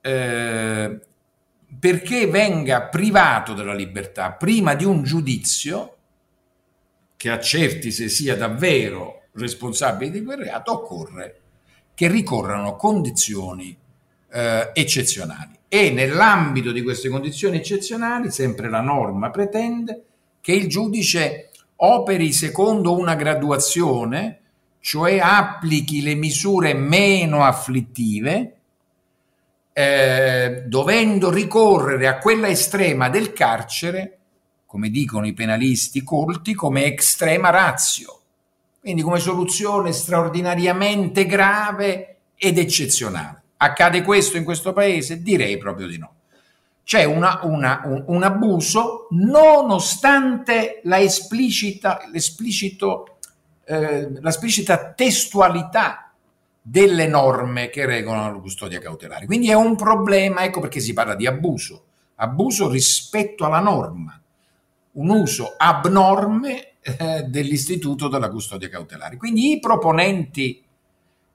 eh, 0.02 1.00
perché 1.78 2.26
venga 2.26 2.82
privato 2.82 3.54
della 3.54 3.72
libertà 3.72 4.32
prima 4.32 4.74
di 4.74 4.84
un 4.84 5.02
giudizio 5.02 5.96
che 7.16 7.30
accerti 7.30 7.90
se 7.90 8.10
sia 8.10 8.36
davvero 8.36 9.28
responsabile 9.32 10.10
di 10.10 10.22
quel 10.22 10.40
reato, 10.40 10.72
occorre 10.72 11.40
che 11.94 12.06
ricorrano 12.08 12.76
condizioni 12.76 13.78
eh, 14.32 14.70
eccezionali 14.72 15.60
e 15.68 15.90
nell'ambito 15.90 16.70
di 16.70 16.82
queste 16.82 17.08
condizioni 17.08 17.56
eccezionali, 17.56 18.30
sempre 18.30 18.68
la 18.68 18.80
norma 18.80 19.30
pretende 19.30 20.02
che 20.40 20.52
il 20.52 20.68
giudice 20.68 21.50
operi 21.76 22.32
secondo 22.32 22.96
una 22.96 23.14
graduazione, 23.14 24.40
cioè 24.80 25.18
applichi 25.18 26.02
le 26.02 26.14
misure 26.14 26.74
meno 26.74 27.42
afflittive, 27.42 28.56
eh, 29.72 30.64
dovendo 30.66 31.30
ricorrere 31.30 32.06
a 32.06 32.18
quella 32.18 32.48
estrema 32.48 33.08
del 33.08 33.32
carcere, 33.32 34.18
come 34.66 34.90
dicono 34.90 35.26
i 35.26 35.32
penalisti 35.32 36.02
colti, 36.02 36.54
come 36.54 36.94
estrema 36.94 37.50
razio, 37.50 38.20
quindi 38.80 39.00
come 39.00 39.20
soluzione 39.20 39.92
straordinariamente 39.92 41.24
grave 41.24 42.16
ed 42.36 42.58
eccezionale. 42.58 43.41
Accade 43.62 44.02
questo 44.02 44.36
in 44.36 44.42
questo 44.42 44.72
paese? 44.72 45.22
Direi 45.22 45.56
proprio 45.56 45.86
di 45.86 45.96
no. 45.96 46.14
c'è 46.82 47.04
una, 47.04 47.38
una, 47.44 47.82
un, 47.84 48.02
un, 48.08 48.22
abuso 48.24 49.06
nonostante 49.10 50.80
la 50.82 50.98
esplicita, 50.98 52.00
eh, 53.64 54.08
l'esplicita 54.20 54.92
testualità 54.92 56.12
delle 56.60 57.06
norme 57.06 57.70
che 57.70 57.86
regolano 57.86 58.32
la 58.32 58.40
custodia 58.40 58.80
cautelare. 58.80 59.26
Quindi 59.26 59.50
è 59.50 59.54
un 59.54 59.76
problema, 59.76 60.42
ecco 60.42 60.58
perché 60.58 60.80
si 60.80 60.92
parla 60.92 61.14
di 61.14 61.28
abuso, 61.28 61.84
abuso 62.16 62.68
rispetto 62.68 63.44
alla 63.44 63.60
norma, 63.60 64.20
un 64.94 65.08
uso 65.08 65.54
abnorme 65.56 66.72
eh, 66.80 67.22
dell'istituto 67.28 68.08
della 68.08 68.28
custodia 68.28 68.68
cautelare. 68.68 69.16
Quindi 69.16 69.52
i 69.52 69.60
proponenti 69.60 70.64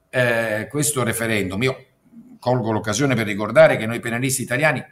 eh, 0.09 0.67
questo 0.69 1.03
referendum, 1.03 1.63
io 1.63 1.86
colgo 2.39 2.71
l'occasione 2.71 3.15
per 3.15 3.25
ricordare 3.25 3.77
che 3.77 3.85
noi 3.85 3.99
penalisti 3.99 4.41
italiani 4.41 4.83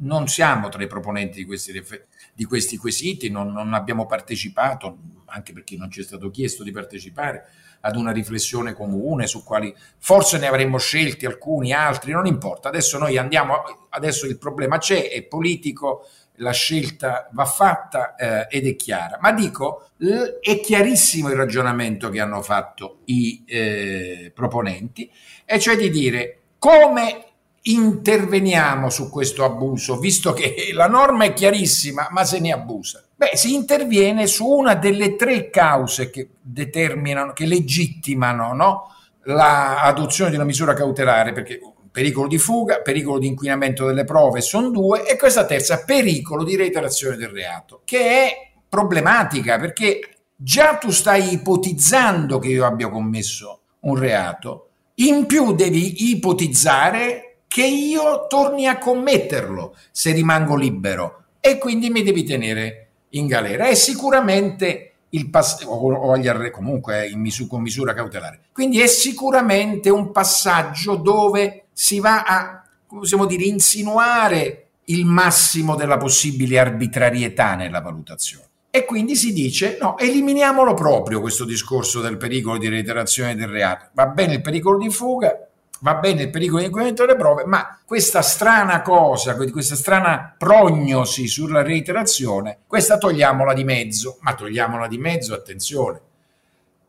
non 0.00 0.28
siamo 0.28 0.68
tra 0.68 0.82
i 0.82 0.86
proponenti 0.86 1.38
di 1.38 1.44
questi, 1.44 1.82
di 2.34 2.44
questi 2.44 2.76
quesiti, 2.76 3.30
non, 3.30 3.52
non, 3.52 3.74
abbiamo 3.74 4.06
partecipato, 4.06 4.98
anche 5.26 5.52
perché 5.52 5.76
non 5.76 5.90
ci 5.90 6.00
è 6.00 6.04
stato 6.04 6.30
chiesto 6.30 6.62
di 6.62 6.70
partecipare, 6.70 7.46
ad 7.80 7.96
una 7.96 8.12
riflessione 8.12 8.74
comune 8.74 9.26
su 9.26 9.44
quali 9.44 9.74
forse 9.98 10.38
ne 10.38 10.46
avremmo 10.46 10.78
scelti 10.78 11.26
alcuni, 11.26 11.72
altri, 11.72 12.12
non 12.12 12.26
importa. 12.26 12.68
Adesso 12.68 12.98
noi 12.98 13.16
andiamo, 13.16 13.54
adesso 13.90 14.26
il 14.26 14.38
problema 14.38 14.78
c'è, 14.78 15.10
è 15.10 15.22
politico, 15.22 16.06
la 16.40 16.52
scelta 16.52 17.28
va 17.32 17.44
fatta 17.44 18.14
eh, 18.14 18.46
ed 18.50 18.66
è 18.66 18.76
chiara. 18.76 19.18
Ma 19.20 19.32
dico, 19.32 19.90
è 20.40 20.60
chiarissimo 20.60 21.28
il 21.28 21.36
ragionamento 21.36 22.08
che 22.08 22.20
hanno 22.20 22.42
fatto 22.42 23.00
i 23.06 23.44
eh, 23.46 24.32
proponenti, 24.34 25.10
e 25.44 25.58
cioè 25.58 25.76
di 25.76 25.90
dire 25.90 26.37
come 26.58 27.24
interveniamo 27.62 28.88
su 28.88 29.10
questo 29.10 29.44
abuso, 29.44 29.98
visto 29.98 30.32
che 30.32 30.70
la 30.72 30.86
norma 30.86 31.24
è 31.24 31.32
chiarissima, 31.32 32.08
ma 32.10 32.24
se 32.24 32.40
ne 32.40 32.52
abusa? 32.52 33.04
Beh, 33.14 33.32
si 33.34 33.54
interviene 33.54 34.26
su 34.26 34.46
una 34.46 34.74
delle 34.74 35.16
tre 35.16 35.50
cause 35.50 36.10
che 36.10 36.28
determinano, 36.40 37.32
che 37.32 37.46
legittimano 37.46 38.52
no? 38.54 38.94
l'adozione 39.24 40.30
di 40.30 40.36
una 40.36 40.44
misura 40.44 40.72
cautelare, 40.72 41.32
perché 41.32 41.60
pericolo 41.90 42.28
di 42.28 42.38
fuga, 42.38 42.80
pericolo 42.80 43.18
di 43.18 43.26
inquinamento 43.26 43.86
delle 43.86 44.04
prove 44.04 44.40
sono 44.40 44.70
due, 44.70 45.04
e 45.06 45.16
questa 45.16 45.44
terza, 45.44 45.84
pericolo 45.84 46.44
di 46.44 46.56
reiterazione 46.56 47.16
del 47.16 47.28
reato, 47.28 47.82
che 47.84 48.00
è 48.00 48.48
problematica 48.68 49.58
perché 49.58 50.00
già 50.36 50.76
tu 50.76 50.90
stai 50.90 51.32
ipotizzando 51.32 52.38
che 52.38 52.48
io 52.48 52.66
abbia 52.66 52.88
commesso 52.88 53.62
un 53.80 53.96
reato, 53.96 54.67
in 55.00 55.26
più 55.26 55.54
devi 55.54 56.10
ipotizzare 56.10 57.40
che 57.46 57.64
io 57.64 58.26
torni 58.28 58.66
a 58.66 58.78
commetterlo 58.78 59.76
se 59.90 60.12
rimango 60.12 60.56
libero 60.56 61.24
e 61.40 61.58
quindi 61.58 61.90
mi 61.90 62.02
devi 62.02 62.24
tenere 62.24 62.88
in 63.10 63.26
galera. 63.26 63.68
È 63.68 63.74
sicuramente 63.74 64.92
il 65.10 65.30
pass- 65.30 65.64
o, 65.64 65.92
o 65.92 66.12
agli 66.12 66.28
arre- 66.28 66.50
comunque 66.50 67.10
misu- 67.14 67.48
con 67.48 67.62
misura 67.62 67.94
cautelare. 67.94 68.40
Quindi 68.52 68.80
è 68.80 68.86
sicuramente 68.86 69.88
un 69.88 70.10
passaggio 70.10 70.96
dove 70.96 71.66
si 71.72 72.00
va 72.00 72.24
a, 72.24 72.62
possiamo 72.86 73.24
dire, 73.24 73.44
insinuare 73.44 74.68
il 74.84 75.04
massimo 75.04 75.76
della 75.76 75.96
possibile 75.96 76.58
arbitrarietà 76.58 77.54
nella 77.54 77.80
valutazione. 77.80 78.47
E 78.70 78.84
quindi 78.84 79.16
si 79.16 79.32
dice: 79.32 79.78
no, 79.80 79.96
eliminiamolo 79.98 80.74
proprio 80.74 81.20
questo 81.20 81.44
discorso 81.44 82.00
del 82.00 82.16
pericolo 82.16 82.58
di 82.58 82.68
reiterazione 82.68 83.34
del 83.34 83.48
reato. 83.48 83.88
Va 83.92 84.06
bene 84.06 84.34
il 84.34 84.40
pericolo 84.42 84.78
di 84.78 84.90
fuga, 84.90 85.48
va 85.80 85.94
bene 85.94 86.22
il 86.22 86.30
pericolo 86.30 86.58
di 86.58 86.66
inquinamento 86.66 87.06
delle 87.06 87.18
prove, 87.18 87.44
ma 87.44 87.80
questa 87.84 88.20
strana 88.22 88.82
cosa, 88.82 89.36
questa 89.36 89.74
strana 89.74 90.34
prognosi 90.36 91.26
sulla 91.28 91.62
reiterazione, 91.62 92.58
questa 92.66 92.98
togliamola 92.98 93.54
di 93.54 93.64
mezzo, 93.64 94.18
ma 94.20 94.34
togliamola 94.34 94.86
di 94.86 94.98
mezzo, 94.98 95.34
attenzione, 95.34 96.00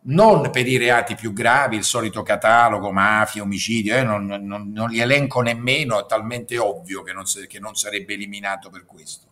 non 0.02 0.50
per 0.50 0.68
i 0.68 0.78
reati 0.78 1.16
più 1.16 1.34
gravi, 1.34 1.76
il 1.76 1.84
solito 1.84 2.24
catalogo, 2.24 2.92
mafia, 2.92 3.42
omicidio, 3.42 3.96
eh, 3.96 4.04
non, 4.04 4.26
non, 4.26 4.72
non, 4.72 4.90
li 4.90 5.00
elenco 5.00 5.42
nemmeno, 5.42 6.00
è 6.00 6.06
talmente 6.06 6.58
ovvio 6.58 7.04
che 7.04 7.14
non, 7.14 7.24
che 7.48 7.60
non 7.60 7.76
sarebbe 7.76 8.14
eliminato 8.14 8.70
per 8.70 8.86
questo. 8.86 9.28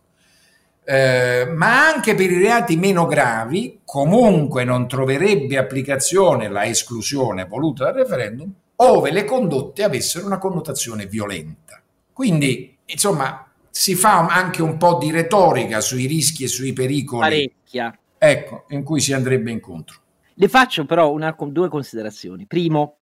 Eh, 0.90 1.44
ma 1.44 1.86
anche 1.86 2.14
per 2.14 2.30
i 2.30 2.38
reati 2.38 2.78
meno 2.78 3.04
gravi, 3.04 3.80
comunque 3.84 4.64
non 4.64 4.88
troverebbe 4.88 5.58
applicazione 5.58 6.48
la 6.48 6.64
esclusione 6.64 7.44
voluta 7.44 7.84
dal 7.84 7.92
referendum 7.92 8.50
ove 8.76 9.10
le 9.10 9.26
condotte 9.26 9.82
avessero 9.82 10.24
una 10.24 10.38
connotazione 10.38 11.04
violenta. 11.04 11.78
Quindi, 12.10 12.74
insomma, 12.86 13.52
si 13.68 13.94
fa 13.94 14.28
anche 14.28 14.62
un 14.62 14.78
po' 14.78 14.96
di 14.96 15.10
retorica 15.10 15.82
sui 15.82 16.06
rischi 16.06 16.44
e 16.44 16.48
sui 16.48 16.72
pericoli. 16.72 17.20
Parecchia. 17.20 17.98
Ecco, 18.16 18.64
in 18.70 18.82
cui 18.82 19.00
si 19.00 19.12
andrebbe 19.12 19.50
incontro. 19.50 19.98
Le 20.32 20.48
faccio 20.48 20.86
però 20.86 21.12
una, 21.12 21.36
due 21.38 21.68
considerazioni. 21.68 22.46
Primo, 22.46 23.00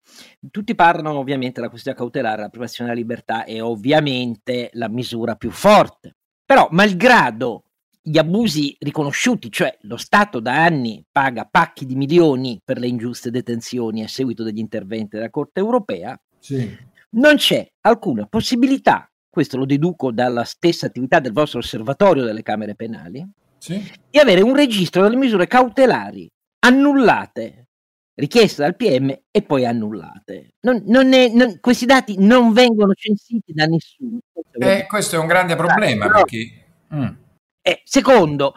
tutti 0.51 0.75
parlano 0.75 1.17
ovviamente 1.17 1.55
della 1.55 1.69
questione 1.69 1.97
cautelare, 1.97 2.43
la 2.43 2.49
privazione 2.49 2.91
della 2.91 3.01
libertà 3.01 3.43
è 3.43 3.59
ovviamente 3.59 4.69
la 4.73 4.87
misura 4.87 5.33
più 5.33 5.49
forte. 5.49 6.15
Però, 6.45 6.67
malgrado 6.69 7.63
gli 8.03 8.17
abusi 8.17 8.75
riconosciuti, 8.79 9.51
cioè 9.51 9.77
lo 9.81 9.97
Stato 9.97 10.39
da 10.39 10.63
anni 10.63 11.03
paga 11.11 11.45
pacchi 11.45 11.85
di 11.85 11.95
milioni 11.95 12.59
per 12.63 12.79
le 12.79 12.87
ingiuste 12.87 13.29
detenzioni 13.29 14.03
a 14.03 14.07
seguito 14.07 14.43
degli 14.43 14.57
interventi 14.57 15.17
della 15.17 15.29
Corte 15.29 15.59
europea, 15.59 16.19
sì. 16.39 16.75
non 17.11 17.35
c'è 17.35 17.69
alcuna 17.81 18.25
possibilità, 18.25 19.09
questo 19.29 19.57
lo 19.57 19.65
deduco 19.65 20.11
dalla 20.11 20.43
stessa 20.43 20.87
attività 20.87 21.19
del 21.19 21.31
vostro 21.31 21.59
osservatorio 21.59 22.23
delle 22.23 22.41
Camere 22.41 22.75
penali, 22.75 23.23
sì. 23.59 23.83
di 24.09 24.17
avere 24.17 24.41
un 24.41 24.55
registro 24.55 25.03
delle 25.03 25.15
misure 25.15 25.45
cautelari 25.45 26.27
annullate, 26.63 27.67
richieste 28.15 28.63
dal 28.63 28.75
PM 28.75 29.15
e 29.29 29.41
poi 29.43 29.65
annullate. 29.65 30.55
Non, 30.61 30.83
non 30.87 31.13
è, 31.13 31.29
non, 31.29 31.59
questi 31.59 31.85
dati 31.85 32.15
non 32.17 32.51
vengono 32.51 32.93
censiti 32.93 33.53
da 33.53 33.65
nessuno. 33.65 34.19
Eh, 34.53 34.85
questo 34.87 35.15
è 35.15 35.19
un 35.19 35.27
grande 35.27 35.55
problema 35.55 36.07
Però, 36.07 36.23
perché... 36.23 36.65
Mm 36.93 37.20
e 37.61 37.81
secondo, 37.83 38.55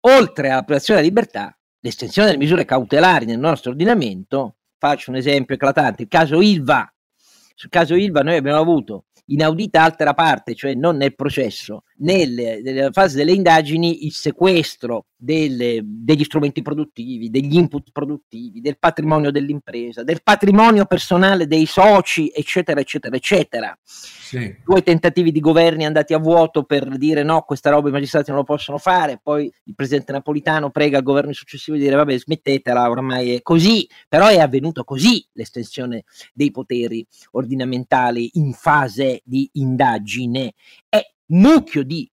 oltre 0.00 0.50
alla 0.50 0.62
privazione 0.62 1.00
della 1.00 1.12
libertà, 1.12 1.56
l'estensione 1.80 2.28
delle 2.28 2.40
misure 2.40 2.64
cautelari 2.64 3.24
nel 3.24 3.38
nostro 3.38 3.70
ordinamento, 3.70 4.56
faccio 4.78 5.10
un 5.10 5.16
esempio 5.16 5.54
eclatante, 5.54 6.02
il 6.02 6.08
caso 6.08 6.40
Ilva. 6.40 6.92
Sul 7.54 7.70
caso 7.70 7.94
Ilva 7.94 8.20
noi 8.20 8.36
abbiamo 8.36 8.60
avuto 8.60 9.06
inaudita 9.26 9.82
altera 9.82 10.14
parte, 10.14 10.54
cioè 10.54 10.74
non 10.74 10.96
nel 10.96 11.14
processo, 11.14 11.84
nelle, 12.02 12.60
nella 12.62 12.90
fase 12.92 13.16
delle 13.16 13.32
indagini, 13.32 14.04
il 14.04 14.12
sequestro 14.12 15.06
delle, 15.16 15.80
degli 15.84 16.24
strumenti 16.24 16.62
produttivi, 16.62 17.30
degli 17.30 17.56
input 17.56 17.90
produttivi, 17.92 18.60
del 18.60 18.78
patrimonio 18.78 19.30
dell'impresa, 19.30 20.02
del 20.02 20.22
patrimonio 20.22 20.84
personale 20.84 21.46
dei 21.46 21.66
soci, 21.66 22.30
eccetera, 22.34 22.80
eccetera, 22.80 23.14
eccetera. 23.14 23.78
Sì. 23.84 24.56
Due 24.64 24.82
tentativi 24.82 25.30
di 25.30 25.40
governi 25.40 25.84
andati 25.84 26.12
a 26.14 26.18
vuoto 26.18 26.64
per 26.64 26.96
dire 26.96 27.22
no, 27.22 27.42
questa 27.42 27.70
roba 27.70 27.88
i 27.88 27.92
magistrati 27.92 28.30
non 28.30 28.40
lo 28.40 28.44
possono 28.44 28.78
fare, 28.78 29.20
poi 29.22 29.52
il 29.64 29.74
presidente 29.74 30.12
Napolitano 30.12 30.70
prega 30.70 30.98
il 30.98 31.04
governo 31.04 31.32
successivo 31.32 31.76
di 31.76 31.84
dire 31.84 31.96
vabbè 31.96 32.18
smettetela, 32.18 32.90
ormai 32.90 33.34
è 33.34 33.42
così, 33.42 33.88
però 34.08 34.26
è 34.26 34.38
avvenuto 34.38 34.82
così 34.84 35.24
l'estensione 35.32 36.04
dei 36.32 36.50
poteri 36.50 37.06
ordinamentali 37.32 38.30
in 38.34 38.52
fase 38.52 39.20
di 39.24 39.48
indagine. 39.52 40.54
È 40.88 41.11
mucchio 41.26 41.82
di 41.82 42.10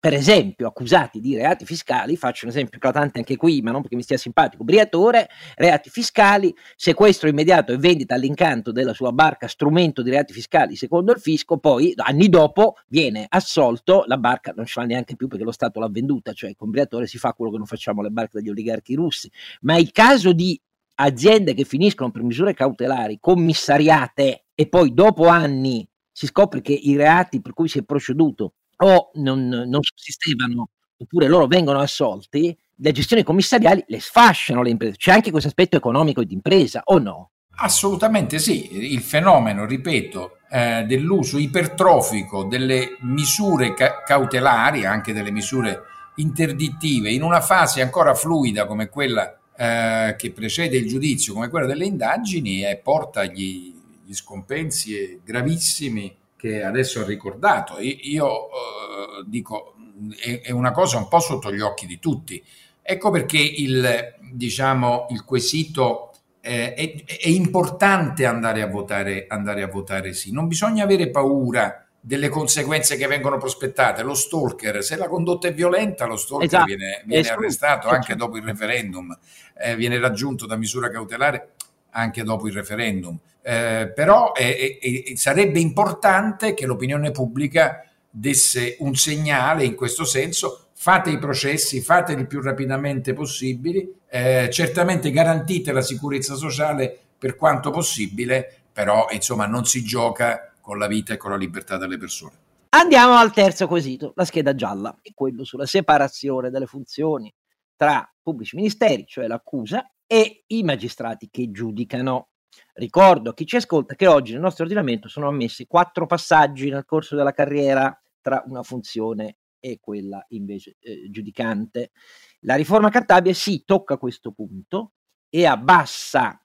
per 0.00 0.14
esempio, 0.14 0.66
accusati 0.66 1.20
di 1.20 1.36
reati 1.36 1.66
fiscali, 1.66 2.16
faccio 2.16 2.46
un 2.46 2.52
esempio 2.52 2.78
eclatante 2.78 3.18
anche 3.18 3.36
qui, 3.36 3.60
ma 3.60 3.70
non 3.70 3.82
perché 3.82 3.96
mi 3.96 4.02
stia 4.02 4.16
simpatico, 4.16 4.64
Briatore, 4.64 5.28
reati 5.56 5.90
fiscali, 5.90 6.54
sequestro 6.74 7.28
immediato 7.28 7.72
e 7.72 7.76
vendita 7.76 8.14
all'incanto 8.14 8.72
della 8.72 8.94
sua 8.94 9.12
barca 9.12 9.46
strumento 9.46 10.00
di 10.00 10.08
reati 10.08 10.32
fiscali 10.32 10.74
secondo 10.74 11.12
il 11.12 11.20
fisco, 11.20 11.58
poi 11.58 11.92
anni 11.96 12.30
dopo 12.30 12.76
viene 12.88 13.26
assolto, 13.28 14.04
la 14.06 14.16
barca 14.16 14.54
non 14.56 14.64
ci 14.64 14.72
fa 14.72 14.84
neanche 14.84 15.16
più 15.16 15.28
perché 15.28 15.44
lo 15.44 15.52
Stato 15.52 15.78
l'ha 15.80 15.90
venduta, 15.90 16.32
cioè 16.32 16.54
con 16.56 16.70
Briatore 16.70 17.06
si 17.06 17.18
fa 17.18 17.34
quello 17.34 17.50
che 17.50 17.58
non 17.58 17.66
facciamo 17.66 18.00
alle 18.00 18.08
barche 18.08 18.38
degli 18.38 18.48
oligarchi 18.48 18.94
russi, 18.94 19.30
ma 19.60 19.76
il 19.76 19.92
caso 19.92 20.32
di 20.32 20.58
aziende 20.94 21.52
che 21.52 21.64
finiscono 21.64 22.10
per 22.10 22.22
misure 22.22 22.54
cautelari, 22.54 23.18
commissariate 23.20 24.44
e 24.54 24.66
poi 24.66 24.94
dopo 24.94 25.26
anni 25.26 25.86
si 26.12 26.26
scopre 26.26 26.60
che 26.60 26.72
i 26.72 26.96
reati 26.96 27.40
per 27.40 27.52
cui 27.52 27.68
si 27.68 27.78
è 27.78 27.82
proceduto 27.82 28.52
o 28.76 29.10
non, 29.14 29.48
non 29.48 29.80
sussistevano 29.82 30.68
oppure 30.96 31.28
loro 31.28 31.46
vengono 31.46 31.80
assolti, 31.80 32.56
le 32.76 32.92
gestioni 32.92 33.22
commissariali 33.22 33.84
le 33.86 34.00
sfasciano 34.00 34.62
le 34.62 34.70
imprese. 34.70 34.96
C'è 34.96 35.12
anche 35.12 35.30
questo 35.30 35.48
aspetto 35.48 35.76
economico 35.76 36.22
di 36.24 36.34
impresa 36.34 36.82
o 36.84 36.98
no? 36.98 37.30
Assolutamente 37.62 38.38
sì, 38.38 38.92
il 38.92 39.00
fenomeno, 39.00 39.66
ripeto, 39.66 40.38
eh, 40.50 40.84
dell'uso 40.86 41.38
ipertrofico 41.38 42.44
delle 42.44 42.96
misure 43.00 43.74
ca- 43.74 44.02
cautelari, 44.02 44.84
anche 44.84 45.12
delle 45.12 45.30
misure 45.30 45.82
interdittive, 46.16 47.10
in 47.10 47.22
una 47.22 47.40
fase 47.40 47.82
ancora 47.82 48.14
fluida 48.14 48.66
come 48.66 48.88
quella 48.88 49.38
eh, 49.56 50.16
che 50.16 50.32
precede 50.32 50.76
il 50.76 50.86
giudizio, 50.86 51.34
come 51.34 51.48
quella 51.48 51.66
delle 51.66 51.84
indagini, 51.84 52.64
e 52.64 52.76
porta 52.76 53.24
gli, 53.26 53.74
gli 54.10 54.14
scompensi 54.14 55.20
gravissimi 55.22 56.16
che 56.34 56.64
adesso 56.64 57.00
ha 57.00 57.04
ricordato. 57.04 57.76
Io 57.78 58.48
eh, 58.48 59.24
dico, 59.24 59.74
è, 60.20 60.40
è, 60.40 60.50
una 60.50 60.72
cosa 60.72 60.98
un 60.98 61.06
po' 61.06 61.20
sotto 61.20 61.52
gli 61.52 61.60
occhi 61.60 61.86
di 61.86 62.00
tutti. 62.00 62.42
Ecco 62.82 63.10
perché 63.10 63.38
il, 63.38 64.16
diciamo, 64.32 65.06
il 65.10 65.24
quesito 65.24 66.10
eh, 66.40 66.74
è, 66.74 67.04
è, 67.04 67.28
importante 67.28 68.26
andare 68.26 68.62
a, 68.62 68.66
votare, 68.66 69.26
andare 69.28 69.62
a 69.62 69.68
votare 69.68 70.12
sì. 70.12 70.32
Non 70.32 70.48
bisogna 70.48 70.82
avere 70.82 71.08
paura 71.10 71.86
delle 72.00 72.30
conseguenze 72.30 72.96
che 72.96 73.06
vengono 73.06 73.38
prospettate. 73.38 74.02
Lo 74.02 74.14
stalker, 74.14 74.82
se 74.82 74.96
la 74.96 75.06
condotta 75.06 75.46
è 75.46 75.54
violenta, 75.54 76.06
lo 76.06 76.16
stalker 76.16 76.46
esatto. 76.46 76.64
viene, 76.64 77.02
viene 77.06 77.28
arrestato 77.28 77.88
anche 77.88 78.16
dopo 78.16 78.38
il 78.38 78.42
referendum, 78.42 79.16
eh, 79.56 79.76
viene 79.76 80.00
raggiunto 80.00 80.46
da 80.46 80.56
misura 80.56 80.90
cautelare 80.90 81.52
anche 81.90 82.22
dopo 82.22 82.46
il 82.46 82.54
referendum. 82.54 83.18
Eh, 83.42 83.90
però 83.94 84.32
eh, 84.32 84.78
eh, 84.80 85.16
sarebbe 85.16 85.60
importante 85.60 86.54
che 86.54 86.66
l'opinione 86.66 87.10
pubblica 87.10 87.84
desse 88.10 88.76
un 88.80 88.94
segnale 88.94 89.64
in 89.64 89.74
questo 89.74 90.04
senso. 90.04 90.66
Fate 90.74 91.10
i 91.10 91.18
processi, 91.18 91.80
fateli 91.80 92.26
più 92.26 92.40
rapidamente 92.40 93.12
possibili, 93.12 93.92
eh, 94.08 94.48
certamente 94.50 95.10
garantite 95.10 95.72
la 95.72 95.82
sicurezza 95.82 96.34
sociale 96.34 96.98
per 97.18 97.36
quanto 97.36 97.70
possibile, 97.70 98.62
però 98.72 99.06
insomma 99.10 99.46
non 99.46 99.66
si 99.66 99.84
gioca 99.84 100.52
con 100.60 100.78
la 100.78 100.86
vita 100.86 101.12
e 101.12 101.16
con 101.18 101.30
la 101.30 101.36
libertà 101.36 101.76
delle 101.76 101.98
persone. 101.98 102.32
Andiamo 102.70 103.14
al 103.14 103.32
terzo 103.32 103.66
quesito, 103.66 104.12
la 104.14 104.24
scheda 104.24 104.54
gialla, 104.54 104.96
è 105.02 105.10
quello 105.12 105.44
sulla 105.44 105.66
separazione 105.66 106.50
delle 106.50 106.66
funzioni 106.66 107.32
tra 107.76 108.08
pubblici 108.22 108.56
ministeri, 108.56 109.04
cioè 109.06 109.26
l'accusa, 109.26 109.90
e 110.12 110.42
i 110.48 110.64
magistrati 110.64 111.28
che 111.30 111.52
giudicano. 111.52 112.30
Ricordo 112.72 113.32
chi 113.32 113.46
ci 113.46 113.54
ascolta 113.54 113.94
che 113.94 114.08
oggi 114.08 114.32
nel 114.32 114.40
nostro 114.40 114.64
ordinamento 114.64 115.06
sono 115.06 115.28
ammessi 115.28 115.68
quattro 115.68 116.06
passaggi 116.06 116.68
nel 116.68 116.84
corso 116.84 117.14
della 117.14 117.30
carriera 117.30 117.96
tra 118.20 118.42
una 118.48 118.64
funzione 118.64 119.36
e 119.60 119.78
quella 119.80 120.24
invece 120.30 120.78
eh, 120.80 121.08
giudicante. 121.10 121.92
La 122.40 122.56
riforma 122.56 122.90
Cartabia 122.90 123.32
si 123.32 123.62
tocca 123.64 123.98
questo 123.98 124.32
punto 124.32 124.94
e 125.28 125.46
abbassa 125.46 126.44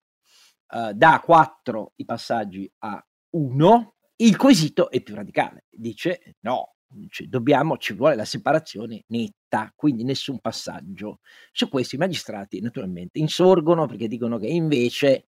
eh, 0.70 0.94
da 0.94 1.20
quattro 1.26 1.94
i 1.96 2.06
passaggi 2.06 2.72
a 2.80 3.04
uno. 3.32 3.96
Il 4.18 4.38
quesito 4.38 4.92
è 4.92 5.02
più 5.02 5.16
radicale, 5.16 5.66
dice 5.72 6.36
no, 6.42 6.75
cioè, 7.10 7.28
dobbiamo, 7.28 7.78
ci 7.78 7.94
vuole 7.94 8.16
la 8.16 8.26
separazione 8.26 9.04
netta, 9.08 9.72
quindi 9.76 10.04
nessun 10.04 10.40
passaggio. 10.40 11.20
Su 11.52 11.70
questo 11.70 11.96
i 11.96 12.00
magistrati 12.00 12.62
naturalmente 12.62 13.20
insorgono 13.20 13.86
perché 13.88 14.08
dicono 14.08 14.38
che 14.38 14.48
invece 14.48 15.26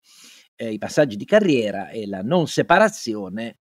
eh, 0.56 0.72
i 0.72 0.78
passaggi 0.78 1.16
di 1.16 1.24
carriera 1.24 1.88
e 1.90 2.06
la 2.06 2.22
non 2.22 2.46
separazione 2.46 3.58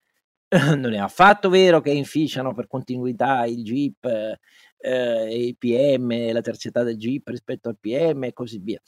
eh, 0.47 0.75
non 0.75 0.93
è 0.93 0.97
affatto 0.97 1.49
vero 1.49 1.81
che 1.81 1.91
inficiano 1.91 2.53
per 2.53 2.67
continuità 2.67 3.45
il 3.45 3.63
GIP 3.63 4.05
eh, 4.05 4.39
e 4.77 5.45
il 5.47 5.57
PM, 5.57 6.31
la 6.31 6.41
terzietà 6.41 6.83
del 6.83 6.97
GIP 6.97 7.27
rispetto 7.29 7.69
al 7.69 7.77
PM 7.79 8.25
e 8.25 8.33
così 8.33 8.59
via, 8.59 8.79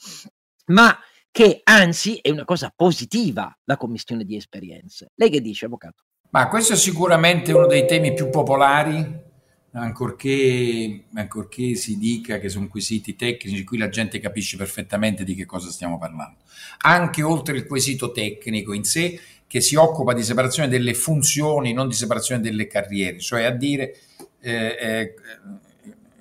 ma 0.66 0.96
che 1.30 1.60
anzi 1.64 2.16
è 2.16 2.30
una 2.30 2.44
cosa 2.44 2.72
positiva 2.74 3.56
la 3.64 3.76
commissione 3.76 4.24
di 4.24 4.36
esperienze. 4.36 5.12
Lei 5.14 5.30
che 5.30 5.40
dice, 5.40 5.66
avvocato? 5.66 6.04
Ma 6.30 6.48
questo 6.48 6.74
è 6.74 6.76
sicuramente 6.76 7.52
uno 7.52 7.66
dei 7.66 7.86
temi 7.86 8.12
più 8.12 8.28
popolari, 8.28 9.18
ancorché, 9.72 11.04
ancorché 11.14 11.74
si 11.74 11.96
dica 11.96 12.38
che 12.38 12.50
sono 12.50 12.68
quesiti 12.68 13.16
tecnici, 13.16 13.64
qui 13.64 13.78
la 13.78 13.88
gente 13.88 14.20
capisce 14.20 14.58
perfettamente 14.58 15.24
di 15.24 15.34
che 15.34 15.46
cosa 15.46 15.70
stiamo 15.70 15.96
parlando. 15.96 16.40
Anche 16.82 17.22
oltre 17.22 17.56
il 17.56 17.66
quesito 17.66 18.12
tecnico 18.12 18.74
in 18.74 18.84
sé, 18.84 19.18
che 19.46 19.62
si 19.62 19.76
occupa 19.76 20.12
di 20.12 20.22
separazione 20.22 20.68
delle 20.68 20.92
funzioni, 20.92 21.72
non 21.72 21.88
di 21.88 21.94
separazione 21.94 22.42
delle 22.42 22.66
carriere, 22.66 23.18
cioè 23.20 23.44
a 23.44 23.50
dire, 23.50 23.96
eh, 24.40 24.76
eh, 24.78 25.14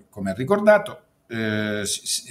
come 0.10 0.32
ha 0.32 0.34
ricordato, 0.34 1.02
eh, 1.28 1.84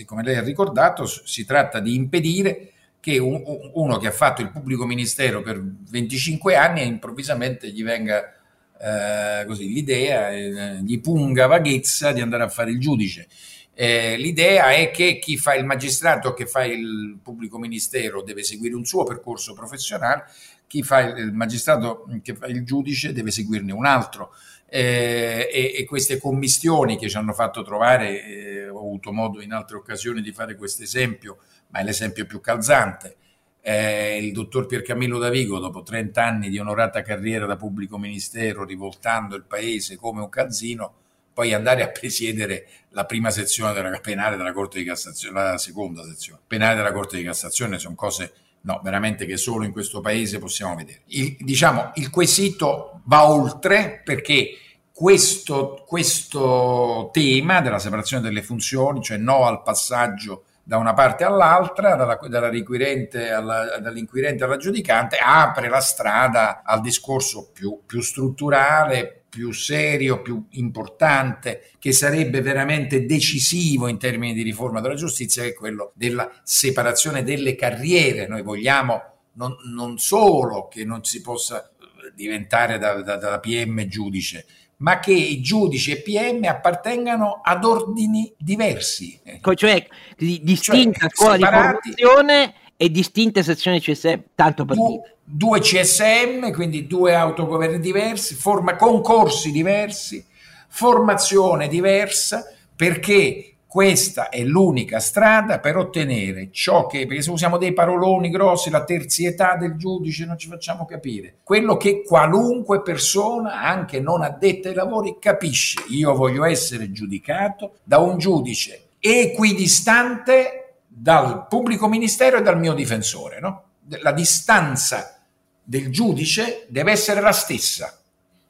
come 0.07 0.23
lei 0.23 0.37
ha 0.37 0.43
ricordato, 0.43 1.05
si 1.05 1.45
tratta 1.45 1.79
di 1.81 1.95
impedire 1.95 2.73
che 3.07 3.19
un, 3.19 3.41
uno 3.75 3.99
che 3.99 4.09
ha 4.09 4.11
fatto 4.11 4.43
il 4.43 4.51
pubblico 4.51 4.85
ministero 4.85 5.41
per 5.41 5.63
25 5.63 6.57
anni 6.57 6.85
improvvisamente 6.85 7.71
gli 7.71 7.85
venga 7.85 8.35
eh, 8.81 9.45
così 9.47 9.73
l'idea, 9.73 10.33
eh, 10.33 10.81
gli 10.83 11.01
punga 11.01 11.47
vaghezza 11.47 12.11
di 12.11 12.21
andare 12.21 12.43
a 12.43 12.49
fare 12.49 12.73
il 12.73 12.81
giudice. 12.81 13.29
Eh, 13.75 14.17
l'idea 14.17 14.73
è 14.73 14.91
che 14.91 15.21
chi 15.21 15.37
fa 15.37 15.55
il 15.55 15.65
magistrato, 15.65 16.35
che 16.35 16.47
fa 16.47 16.65
il 16.65 17.21
pubblico 17.23 17.61
ministero, 17.61 18.25
deve 18.25 18.43
seguire 18.43 18.75
un 18.75 18.85
suo 18.85 19.05
percorso 19.05 19.55
professionale, 19.55 20.25
chi 20.67 20.83
fa 20.83 21.03
il 21.03 21.33
magistrato, 21.33 22.09
che 22.25 22.35
fa 22.35 22.47
il 22.47 22.65
giudice, 22.65 23.13
deve 23.13 23.31
seguirne 23.31 23.73
un 23.73 23.87
altro. 23.87 24.33
Eh, 24.69 25.49
e, 25.53 25.75
e, 25.77 25.85
queste 25.85 26.19
commistioni 26.19 26.99
che 26.99 27.09
ci 27.09 27.17
hanno 27.17 27.33
fatto 27.33 27.63
trovare, 27.63 28.25
eh, 28.25 28.69
ho 28.69 28.79
avuto 28.79 29.13
modo 29.13 29.41
in 29.41 29.53
altre 29.53 29.77
occasioni 29.77 30.21
di 30.21 30.33
fare 30.33 30.57
questo 30.57 30.83
esempio, 30.83 31.39
ma 31.69 31.81
è 31.81 31.85
l'esempio 31.85 32.27
più 32.27 32.41
calzante. 32.41 33.17
Eh, 33.61 34.19
il 34.19 34.33
dottor 34.33 34.67
Piercamillo 34.67 35.19
Davigo, 35.19 35.59
dopo 35.59 35.83
30 35.83 36.25
anni 36.25 36.49
di 36.49 36.59
onorata 36.59 37.03
carriera 37.03 37.47
da 37.47 37.57
pubblico 37.57 37.99
ministero, 37.99 38.65
rivoltando 38.65 39.35
il 39.35 39.45
paese 39.45 39.97
come 39.97 40.21
un 40.21 40.29
calzino, 40.29 40.95
poi 41.33 41.53
andare 41.53 41.83
a 41.83 41.89
presiedere 41.89 42.67
la 42.91 43.05
prima 43.05 43.31
sezione 43.31 43.75
della 43.75 43.99
penale 44.01 44.37
della 44.37 44.53
Corte 44.53 44.79
di 44.79 44.85
Cassazione, 44.85 45.43
la 45.43 45.59
seconda 45.59 46.03
sezione 46.03 46.41
penale 46.47 46.77
della 46.77 46.93
Corte 46.93 47.19
di 47.19 47.25
Cassazione, 47.25 47.79
sono 47.79 47.95
cose 47.95 48.33
no, 48.63 48.81
veramente 48.83 49.27
che 49.27 49.37
solo 49.37 49.65
in 49.65 49.73
questo 49.73 50.01
paese 50.01 50.39
possiamo 50.39 50.75
vedere. 50.75 51.03
Il, 51.07 51.37
diciamo, 51.41 51.93
il 51.97 52.09
quesito 52.11 53.03
va 53.05 53.29
oltre 53.29 54.01
perché 54.05 54.59
questo, 54.93 55.85
questo 55.87 57.11
tema 57.13 57.61
della 57.61 57.79
separazione 57.79 58.23
delle 58.23 58.43
funzioni, 58.43 59.03
cioè 59.03 59.19
no 59.19 59.45
al 59.45 59.63
passaggio 59.63 60.45
da 60.69 60.79
una 60.79 60.95
parte 60.95 61.23
all'altra, 61.23 61.95
dalla, 61.95 62.19
dalla 62.29 62.49
alla, 62.49 63.79
dall'inquirente 63.79 64.43
alla 64.43 64.57
giudicante, 64.57 65.17
apre 65.17 65.69
la 65.69 65.79
strada 65.79 66.63
al 66.65 66.81
discorso 66.81 67.53
più, 67.53 67.83
più 67.87 68.01
strutturale, 68.01 69.27
più 69.29 69.53
serio, 69.53 70.23
più 70.23 70.45
importante, 70.51 71.71
che 71.79 71.93
sarebbe 71.93 72.41
veramente 72.41 73.07
decisivo 73.07 73.87
in 73.87 73.97
termini 73.99 74.35
di 74.35 74.43
riforma 74.43 74.81
della 74.81 74.97
giustizia, 74.97 75.45
che 75.45 75.51
è 75.51 75.55
quello 75.55 75.93
della 75.95 76.29
separazione 76.43 77.23
delle 77.23 77.55
carriere. 77.55 78.27
Noi 78.27 78.43
vogliamo 78.43 79.03
non, 79.35 79.55
non 79.73 79.99
solo 79.99 80.67
che 80.67 80.85
non 80.85 81.05
si 81.05 81.21
possa 81.21 81.71
diventare 82.13 82.79
da, 82.79 83.03
da, 83.03 83.17
da 83.17 83.39
PM 83.39 83.87
giudice, 83.87 84.45
ma 84.79 84.99
che 84.99 85.13
i 85.13 85.41
giudici 85.41 85.91
e 85.93 86.03
PM 86.03 86.45
appartengano 86.45 87.41
ad 87.43 87.65
ordini 87.65 88.33
diversi. 88.37 89.19
Cioè, 89.55 89.87
distinta 90.17 91.01
cioè, 91.01 91.11
scuola 91.11 91.35
separati, 91.35 91.89
di 91.95 92.03
formazione 92.03 92.55
e 92.77 92.91
distinte 92.91 93.43
sezioni 93.43 93.81
CSM, 93.81 94.21
tanto 94.35 94.65
per 94.65 94.77
dire. 94.77 95.17
Due 95.25 95.61
CSM, 95.61 96.53
quindi 96.53 96.87
due 96.87 97.15
autogoverni 97.15 97.81
diversi, 97.81 98.35
forma, 98.35 98.77
concorsi 98.77 99.51
diversi, 99.51 100.25
formazione 100.69 101.69
diversa, 101.69 102.45
perché 102.77 103.56
questa 103.67 104.29
è 104.29 104.43
l'unica 104.43 105.01
strada 105.01 105.59
per 105.59 105.77
ottenere 105.77 106.51
ciò 106.53 106.87
che, 106.87 107.07
perché 107.07 107.23
se 107.23 107.31
usiamo 107.31 107.59
dei 107.59 107.73
paroloni 107.73 108.31
grossi, 108.31 108.71
la 108.71 108.85
terzietà 108.85 109.57
del 109.57 109.77
giudice, 109.77 110.25
non 110.25 110.39
ci 110.39 110.49
facciamo 110.49 110.85
capire. 110.85 111.39
Quello 111.43 111.77
che 111.77 112.03
qualunque 112.03 112.81
persona, 112.81 113.61
anche 113.61 114.01
non 114.01 114.23
addetta 114.23 114.69
ai 114.69 114.75
lavori, 114.75 115.17
capisce. 115.21 115.85
Io 115.89 116.15
voglio 116.15 116.45
essere 116.45 116.93
giudicato 116.93 117.79
da 117.83 117.99
un 117.99 118.19
giudice 118.19 118.83
equidistante 118.99 120.77
dal 120.87 121.47
pubblico 121.47 121.89
ministero 121.89 122.39
e 122.39 122.43
dal 122.43 122.59
mio 122.59 122.73
difensore. 122.73 123.41
No? 123.41 123.63
La 124.01 124.13
distanza 124.13 125.21
del 125.63 125.91
giudice 125.91 126.67
deve 126.69 126.93
essere 126.93 127.21
la 127.21 127.33
stessa 127.33 128.01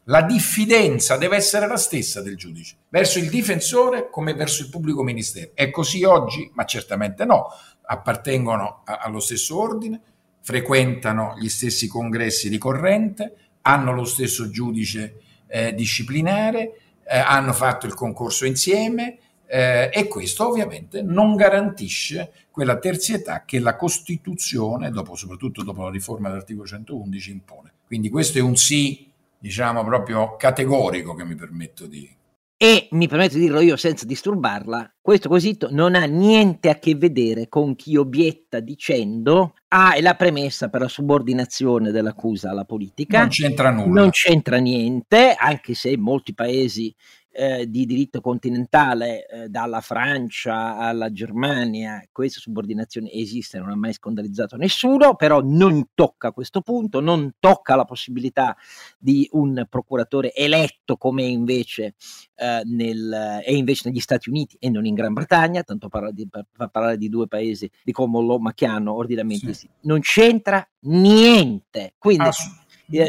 la 0.09 0.23
diffidenza 0.23 1.17
deve 1.17 1.37
essere 1.37 1.67
la 1.67 1.77
stessa 1.77 2.23
del 2.23 2.37
giudice, 2.37 2.77
verso 2.89 3.19
il 3.19 3.29
difensore 3.29 4.09
come 4.09 4.35
verso 4.35 4.63
il 4.63 4.69
pubblico 4.69 5.03
ministero. 5.03 5.51
È 5.55 5.71
così 5.71 6.05
oggi? 6.05 6.51
Ma 6.55 6.65
certamente 6.65 7.25
no, 7.25 7.49
appartengono 7.83 8.83
a, 8.85 8.99
allo 8.99 9.19
stesso 9.19 9.61
ordine, 9.61 10.01
frequentano 10.41 11.35
gli 11.39 11.49
stessi 11.49 11.89
congressi 11.89 12.49
di 12.49 12.59
corrente, 12.59 13.35
hanno 13.63 13.93
lo 13.93 14.05
stesso 14.05 14.49
giudice 14.49 15.21
eh, 15.49 15.75
disciplinare, 15.75 16.79
eh, 17.05 17.19
hanno 17.19 17.53
fatto 17.53 17.87
il 17.87 17.95
concorso 17.95 18.45
insieme 18.45 19.19
eh, 19.47 19.91
e 19.93 20.07
questo 20.07 20.49
ovviamente 20.49 21.03
non 21.03 21.35
garantisce 21.35 22.33
quella 22.53 22.79
terzietà 22.79 23.45
che 23.45 23.59
la 23.59 23.75
Costituzione, 23.75 24.91
dopo, 24.91 25.17
soprattutto 25.17 25.65
dopo 25.65 25.83
la 25.83 25.91
riforma 25.91 26.29
dell'articolo 26.29 26.67
111, 26.67 27.31
impone. 27.33 27.73
Quindi 27.85 28.09
questo 28.09 28.39
è 28.39 28.41
un 28.41 28.55
sì 28.55 29.13
diciamo 29.39 29.85
proprio 29.85 30.37
categorico 30.37 31.15
che 31.15 31.25
mi 31.25 31.35
permetto 31.35 31.87
di, 31.87 32.17
e 32.59 32.89
mi 32.93 33.07
permetto 33.07 33.35
di 33.35 33.41
dirlo 33.41 33.61
io 33.61 33.77
senza 33.77 34.07
disturbarla, 34.07 34.95
questo 35.03 35.29
quesito 35.29 35.69
non 35.71 35.95
ha 35.95 36.07
niente 36.07 36.71
a 36.71 36.79
che 36.79 36.95
vedere 36.95 37.49
con 37.49 37.77
chi 37.77 37.99
obietta 37.99 38.61
dicendo 38.61 39.57
ah, 39.69 39.93
è 39.93 40.01
la 40.01 40.15
premessa 40.15 40.71
per 40.71 40.81
la 40.81 40.89
subordinazione 40.89 41.91
dell'accusa 41.91 42.49
alla 42.49 42.65
politica. 42.65 43.19
Non 43.19 43.29
c'entra 43.29 43.71
nulla. 43.71 44.01
Non 44.01 44.09
c'entra 44.09 44.57
niente, 44.57 45.35
anche 45.39 45.75
se 45.75 45.91
in 45.91 46.01
molti 46.01 46.33
paesi 46.33 46.95
eh, 47.37 47.69
di 47.69 47.85
diritto 47.85 48.23
continentale, 48.23 49.27
eh, 49.27 49.49
dalla 49.49 49.83
Francia 49.83 50.77
alla 50.79 51.13
Germania, 51.13 52.03
queste 52.11 52.41
subordinazioni 52.41 53.11
esistono, 53.13 53.65
non 53.65 53.75
ha 53.75 53.77
mai 53.77 53.93
scandalizzato 53.93 54.57
nessuno, 54.57 55.17
però 55.17 55.43
non 55.43 55.89
tocca 55.93 56.33
questo 56.33 56.63
punto, 56.63 57.01
non 57.01 57.35
tocca 57.39 57.77
la 57.77 57.85
possibilità 57.85 58.57
di 58.99 59.29
un 59.33 59.67
procuratore 59.69 60.33
eletto 60.33 60.97
come 60.97 61.25
invece, 61.25 61.95
eh, 62.37 62.63
nel, 62.65 63.41
è 63.45 63.53
invece 63.53 63.91
negli 63.91 64.01
Stati 64.01 64.31
Uniti 64.31 64.57
e 64.59 64.71
non 64.71 64.87
in 64.87 64.95
Gran 64.95 65.13
Bretagna, 65.13 65.63
tanto 65.63 65.89
parla 65.89 66.11
di, 66.11 66.27
per, 66.27 66.47
parlare 66.71 66.97
di 66.97 67.11
due 67.11 67.29
paesi 67.29 67.71
di 67.85 67.93
common 67.93 68.27
law 68.27 68.39
ma 68.39 68.55
che 68.55 68.65
hanno 68.65 68.95
ordinamenti 68.95 69.53
sì. 69.53 69.69
Non 69.83 70.01
c'entra 70.01 70.67
niente. 70.81 71.93
Quindi, 71.99 72.29
Ass- 72.29 72.65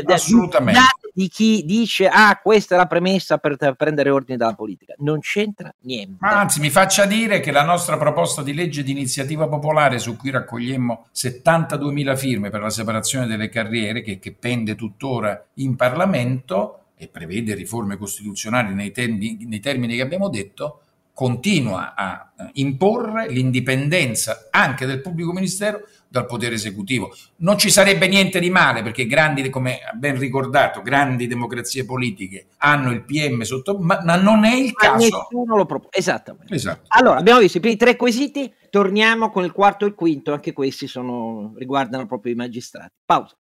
assolutamente 0.06 0.80
di 1.18 1.30
chi 1.30 1.64
dice 1.66 2.08
ah 2.08 2.40
questa 2.40 2.76
è 2.76 2.78
la 2.78 2.86
premessa 2.86 3.40
per 3.40 3.58
prendere 3.76 4.12
ordine 4.12 4.38
dalla 4.38 4.54
politica. 4.54 4.94
Non 5.00 5.20
c'entra 5.20 5.74
niente. 5.80 6.18
Ma 6.20 6.40
anzi 6.42 6.60
mi 6.60 6.70
faccia 6.70 7.08
dire 7.08 7.40
che 7.40 7.50
la 7.50 7.64
nostra 7.64 7.98
proposta 7.98 8.44
di 8.44 8.54
legge 8.54 8.84
di 8.84 8.92
iniziativa 8.92 9.48
popolare 9.48 9.98
su 9.98 10.16
cui 10.16 10.30
raccogliemmo 10.30 11.08
72.000 11.16 12.16
firme 12.16 12.52
per 12.52 12.62
la 12.62 12.70
separazione 12.70 13.26
delle 13.26 13.50
carriere 13.50 14.04
che, 14.04 14.20
che 14.20 14.32
pende 14.32 14.76
tuttora 14.76 15.44
in 15.56 15.76
Parlamento 15.76 16.82
e 16.96 17.08
prevede 17.08 17.56
riforme 17.56 17.98
costituzionali 17.98 18.76
nei, 18.76 18.92
termini, 18.92 19.44
nei 19.48 19.60
termini 19.60 19.96
che 19.96 20.04
abbiamo 20.04 20.30
detto, 20.30 20.82
continua 21.16 21.96
a 21.96 22.32
eh, 22.38 22.50
imporre 22.54 23.28
l'indipendenza 23.28 24.50
anche 24.52 24.86
del 24.86 25.02
pubblico 25.02 25.34
ministero 25.34 25.82
dal 26.08 26.26
potere 26.26 26.56
esecutivo. 26.56 27.14
Non 27.38 27.58
ci 27.58 27.70
sarebbe 27.70 28.08
niente 28.08 28.40
di 28.40 28.50
male 28.50 28.84
perché 28.84 29.06
grandi, 29.06 29.50
come 29.50 29.80
ben 29.94 30.18
ricordato, 30.18 30.82
grandi 30.82 31.28
democrazie 31.28 31.86
politiche 31.86 32.48
hanno 32.58 32.92
il 32.92 33.04
PM 33.04 33.42
sotto, 33.42 33.78
ma, 33.78 34.02
ma 34.04 34.16
non 34.16 34.46
è 34.46 34.56
il 34.56 34.74
ma 34.74 34.90
caso. 34.90 35.28
Nessuno 35.30 35.56
lo 35.56 35.66
propone. 35.66 35.92
Esattamente. 35.92 36.54
Esatto. 36.54 36.86
Allora, 36.90 37.18
abbiamo 37.18 37.40
visto 37.40 37.58
i 37.58 37.62
primi 37.62 37.78
tre 37.78 37.96
quesiti, 37.96 38.54
torniamo 38.70 39.30
con 39.30 39.44
il 39.44 39.52
quarto 39.52 39.86
e 39.86 39.90
il 39.90 39.96
quinto, 39.96 40.34
anche 40.34 40.54
questi 40.54 40.88
sono, 40.88 41.54
riguardano 41.58 42.06
proprio 42.06 42.34
i 42.34 42.36
magistrati. 42.36 42.94
Pausa. 43.06 43.36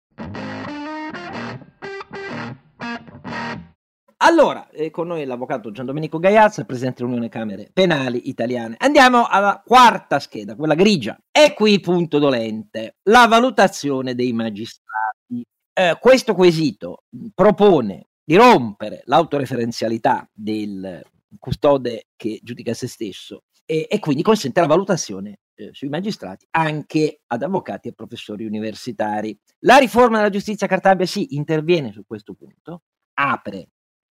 Allora, 4.25 4.71
eh, 4.71 4.91
con 4.91 5.09
noi 5.09 5.25
l'avvocato 5.25 5.73
Gian 5.73 5.85
Domenico 5.85 6.21
Gaiazza, 6.21 6.65
presidente 6.65 7.03
dell'Unione 7.03 7.29
Camere 7.29 7.71
Penali 7.73 8.29
Italiane. 8.29 8.77
Andiamo 8.79 9.27
alla 9.27 9.61
quarta 9.65 10.21
scheda, 10.21 10.55
quella 10.55 10.77
grigia. 10.77 11.19
E 11.33 11.55
qui 11.55 11.81
punto 11.81 12.21
dolente, 12.21 12.99
la 13.09 13.27
valutazione 13.27 14.15
dei 14.15 14.33
magistrati. 14.33 15.45
Eh, 15.73 15.99
questo 16.01 16.35
quesito 16.35 17.03
propone 17.35 18.11
di 18.23 18.37
rompere 18.37 19.03
l'autoreferenzialità 19.07 20.29
del 20.33 21.03
custode 21.39 22.07
che 22.15 22.39
giudica 22.45 22.75
se 22.75 22.87
stesso 22.87 23.43
e, 23.65 23.89
e 23.91 23.99
quindi 23.99 24.23
consente 24.23 24.61
la 24.61 24.67
valutazione 24.67 25.41
eh, 25.55 25.71
sui 25.73 25.89
magistrati 25.89 26.47
anche 26.51 27.23
ad 27.27 27.43
avvocati 27.43 27.89
e 27.89 27.93
professori 27.93 28.45
universitari. 28.45 29.37
La 29.65 29.79
riforma 29.79 30.19
della 30.19 30.31
giustizia 30.31 30.69
Cartabia 30.69 31.07
sì 31.07 31.35
interviene 31.35 31.91
su 31.91 32.05
questo 32.07 32.35
punto, 32.35 32.83
apre 33.15 33.71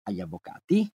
agli 0.06 0.22
avvocati, 0.22 0.90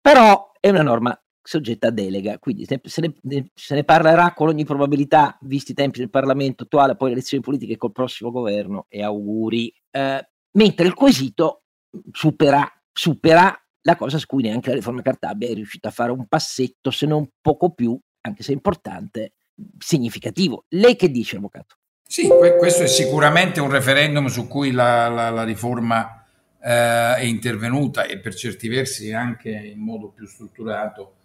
però 0.00 0.50
è 0.60 0.68
una 0.68 0.82
norma 0.82 1.18
soggetta 1.42 1.88
a 1.88 1.90
delega, 1.90 2.38
quindi 2.38 2.64
se 2.64 2.80
ne, 3.22 3.50
se 3.54 3.74
ne, 3.74 3.84
parlerà 3.84 4.32
con 4.32 4.48
ogni 4.48 4.64
probabilità, 4.64 5.36
visti 5.42 5.72
i 5.72 5.74
tempi 5.74 5.98
del 5.98 6.08
Parlamento 6.08 6.64
attuale, 6.64 6.96
poi 6.96 7.08
le 7.08 7.14
elezioni 7.14 7.42
politiche 7.42 7.76
col 7.76 7.92
prossimo 7.92 8.30
governo 8.30 8.86
e 8.88 9.02
auguri, 9.02 9.72
eh, 9.90 10.28
mentre 10.52 10.86
il 10.86 10.94
quesito 10.94 11.64
supera, 12.10 12.66
supera 12.90 13.56
la 13.82 13.96
cosa 13.96 14.16
su 14.16 14.26
cui 14.26 14.42
neanche 14.42 14.70
la 14.70 14.76
riforma 14.76 15.02
Cartabia 15.02 15.48
è 15.48 15.54
riuscita 15.54 15.88
a 15.88 15.92
fare 15.92 16.12
un 16.12 16.26
passetto, 16.26 16.90
se 16.90 17.04
non 17.04 17.28
poco 17.42 17.74
più, 17.74 17.98
anche 18.22 18.42
se 18.42 18.52
importante, 18.52 19.34
significativo. 19.78 20.64
Lei 20.70 20.96
che 20.96 21.10
dice, 21.10 21.36
avvocato? 21.36 21.76
Sì, 22.06 22.28
questo 22.58 22.84
è 22.84 22.86
sicuramente 22.86 23.60
un 23.60 23.70
referendum 23.70 24.26
su 24.26 24.48
cui 24.48 24.70
la, 24.70 25.08
la, 25.08 25.30
la 25.30 25.44
riforma 25.44 26.23
eh, 26.64 27.16
è 27.16 27.22
intervenuta 27.22 28.04
e 28.04 28.18
per 28.18 28.34
certi 28.34 28.68
versi 28.68 29.12
anche 29.12 29.50
in 29.50 29.80
modo 29.80 30.08
più 30.08 30.26
strutturato 30.26 31.16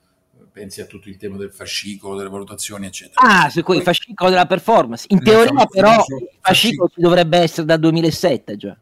pensi 0.52 0.82
a 0.82 0.86
tutto 0.86 1.08
il 1.08 1.15
tema 1.15 1.38
del 1.38 1.52
fascicolo, 1.52 2.17
delle 2.17 2.30
valutazioni, 2.30 2.88
eccetera. 2.88 3.21
Ah, 3.21 3.49
su 3.49 3.63
il 3.71 3.82
fascicolo 3.82 4.30
della 4.30 4.45
performance. 4.45 5.06
In 5.10 5.23
teoria, 5.23 5.65
però, 5.65 5.93
il 5.93 6.28
fascicolo 6.41 6.89
ci 6.89 6.99
dovrebbe 6.99 7.38
essere 7.38 7.65
dal 7.65 7.80
2007 7.80 8.58
già. 8.58 8.78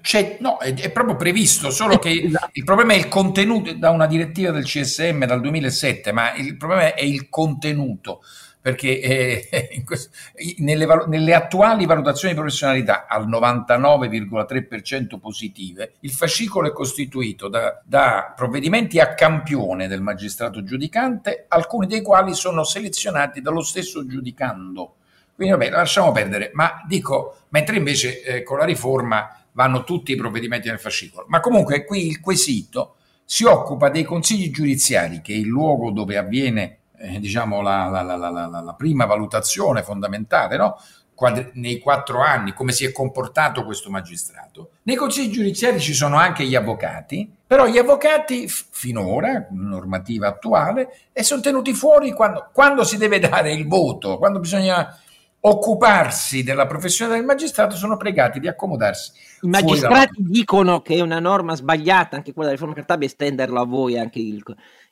C'è, 0.00 0.38
no, 0.40 0.58
è, 0.58 0.74
è, 0.74 0.90
proprio 0.90 1.16
previsto, 1.16 1.70
solo 1.70 1.98
che 1.98 2.10
esatto. 2.10 2.50
il 2.52 2.64
problema 2.64 2.94
è 2.94 2.96
il 2.96 3.08
contenuto 3.08 3.72
da 3.74 3.90
una 3.90 4.06
direttiva 4.06 4.50
del 4.50 4.64
CSM 4.64 5.24
dal 5.24 5.40
2007, 5.40 6.12
ma 6.12 6.34
il 6.34 6.56
problema 6.56 6.94
è 6.94 7.04
il 7.04 7.28
contenuto 7.28 8.22
perché 8.68 9.00
eh, 9.00 9.82
questo, 9.86 10.10
nelle, 10.58 10.86
nelle, 11.06 11.34
attuali 11.34 11.86
valutazioni 11.86 12.34
di 12.34 12.38
professionalità 12.38 13.06
al 13.08 13.26
99,3% 13.26 15.18
positive, 15.18 15.94
il 16.00 16.10
fascicolo 16.10 16.68
è 16.68 16.72
costituito 16.72 17.48
da, 17.48 17.80
da, 17.82 18.34
provvedimenti 18.36 19.00
a 19.00 19.14
campione 19.14 19.88
del 19.88 20.02
magistrato 20.02 20.62
giudicante, 20.62 21.46
alcuni 21.48 21.86
dei 21.86 22.02
quali 22.02 22.34
sono 22.34 22.62
selezionati 22.62 23.40
dallo 23.40 23.62
stesso 23.62 24.06
giudicando. 24.06 24.96
Quindi 25.34 25.54
vabbè, 25.54 25.70
lasciamo 25.70 26.12
perdere, 26.12 26.50
ma 26.52 26.82
dico, 26.86 27.36
mentre 27.50 27.76
invece 27.76 28.22
eh, 28.22 28.42
con 28.42 28.58
la 28.58 28.64
riforma 28.66 29.34
vanno 29.52 29.82
tutti 29.84 30.12
i 30.12 30.16
provvedimenti 30.16 30.68
nel 30.68 30.78
fascicolo. 30.78 31.24
Ma 31.28 31.40
comunque 31.40 31.86
qui 31.86 32.06
il 32.06 32.20
quesito 32.20 32.96
si 33.24 33.44
occupa 33.44 33.88
dei 33.88 34.04
consigli 34.04 34.50
giudiziari, 34.50 35.22
che 35.22 35.32
è 35.32 35.36
il 35.36 35.46
luogo 35.46 35.90
dove 35.90 36.18
avviene 36.18 36.77
eh, 36.98 37.18
diciamo, 37.18 37.60
la, 37.60 37.88
la, 37.88 38.02
la, 38.02 38.28
la, 38.30 38.74
prima 38.76 39.06
valutazione 39.06 39.82
fondamentale, 39.82 40.56
no? 40.56 40.76
Quadri, 41.14 41.50
nei 41.54 41.78
quattro 41.80 42.20
anni, 42.20 42.52
come 42.52 42.70
si 42.70 42.84
è 42.84 42.92
comportato 42.92 43.64
questo 43.64 43.90
magistrato. 43.90 44.70
Nei 44.82 44.94
consigli 44.94 45.32
giudiziari 45.32 45.80
ci 45.80 45.92
sono 45.92 46.16
anche 46.16 46.44
gli 46.44 46.54
avvocati, 46.54 47.28
però 47.44 47.66
gli 47.66 47.78
avvocati 47.78 48.46
f- 48.46 48.66
finora, 48.70 49.48
normativa 49.50 50.28
attuale, 50.28 51.08
e 51.12 51.24
sono 51.24 51.40
tenuti 51.40 51.72
fuori 51.74 52.12
quando, 52.12 52.50
quando 52.52 52.84
si 52.84 52.96
deve 52.98 53.18
dare 53.18 53.52
il 53.52 53.66
voto, 53.66 54.18
quando 54.18 54.38
bisogna 54.38 54.96
occuparsi 55.40 56.42
della 56.42 56.66
professione 56.66 57.14
del 57.14 57.24
magistrato 57.24 57.76
sono 57.76 57.96
pregati 57.96 58.40
di 58.40 58.48
accomodarsi. 58.48 59.12
I 59.42 59.48
magistrati 59.48 60.16
dicono 60.18 60.80
che 60.80 60.96
è 60.96 61.00
una 61.00 61.20
norma 61.20 61.54
sbagliata, 61.54 62.16
anche 62.16 62.32
quella 62.32 62.50
della 62.50 62.60
riforma 62.60 62.74
Cartabia, 62.74 63.06
estenderla 63.06 63.60
a 63.60 63.64
voi 63.64 63.96
anche 63.96 64.18
il, 64.18 64.42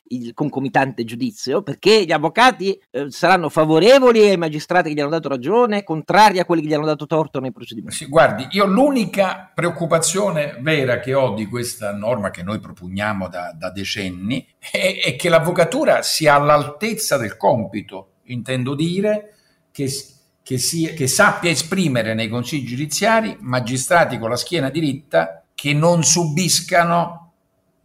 il 0.09 0.33
concomitante 0.33 1.03
giudizio, 1.03 1.61
perché 1.61 2.05
gli 2.05 2.11
avvocati 2.11 2.79
eh, 2.91 3.09
saranno 3.09 3.49
favorevoli 3.49 4.21
ai 4.21 4.37
magistrati 4.37 4.89
che 4.89 4.95
gli 4.95 4.99
hanno 4.99 5.09
dato 5.09 5.27
ragione, 5.27 5.83
contrari 5.83 6.39
a 6.39 6.45
quelli 6.45 6.61
che 6.61 6.69
gli 6.69 6.73
hanno 6.73 6.85
dato 6.85 7.05
torto 7.05 7.39
nei 7.39 7.51
procedimenti. 7.51 7.97
Sì, 7.97 8.05
guardi, 8.05 8.47
io 8.51 8.65
l'unica 8.65 9.51
preoccupazione 9.53 10.57
vera 10.61 10.99
che 10.99 11.13
ho 11.13 11.33
di 11.33 11.45
questa 11.47 11.91
norma 11.93 12.29
che 12.29 12.43
noi 12.43 12.59
propugniamo 12.59 13.27
da, 13.27 13.53
da 13.57 13.69
decenni 13.69 14.47
è, 14.59 14.99
è, 15.03 15.15
che 15.15 15.29
l'avvocatura 15.29 16.01
sia 16.03 16.35
all'altezza 16.35 17.17
del 17.17 17.35
compito, 17.35 18.13
intendo 18.23 18.75
dire 18.75 19.33
che, 19.71 19.91
che, 20.47 20.59
sia, 20.59 20.93
che 20.93 21.07
sappia 21.07 21.51
esprimere 21.51 22.13
nei 22.13 22.29
consigli 22.29 22.65
giudiziari 22.65 23.35
magistrati 23.41 24.17
con 24.17 24.29
la 24.29 24.37
schiena 24.37 24.69
diritta 24.69 25.43
che 25.53 25.73
non 25.73 26.05
subiscano 26.05 27.33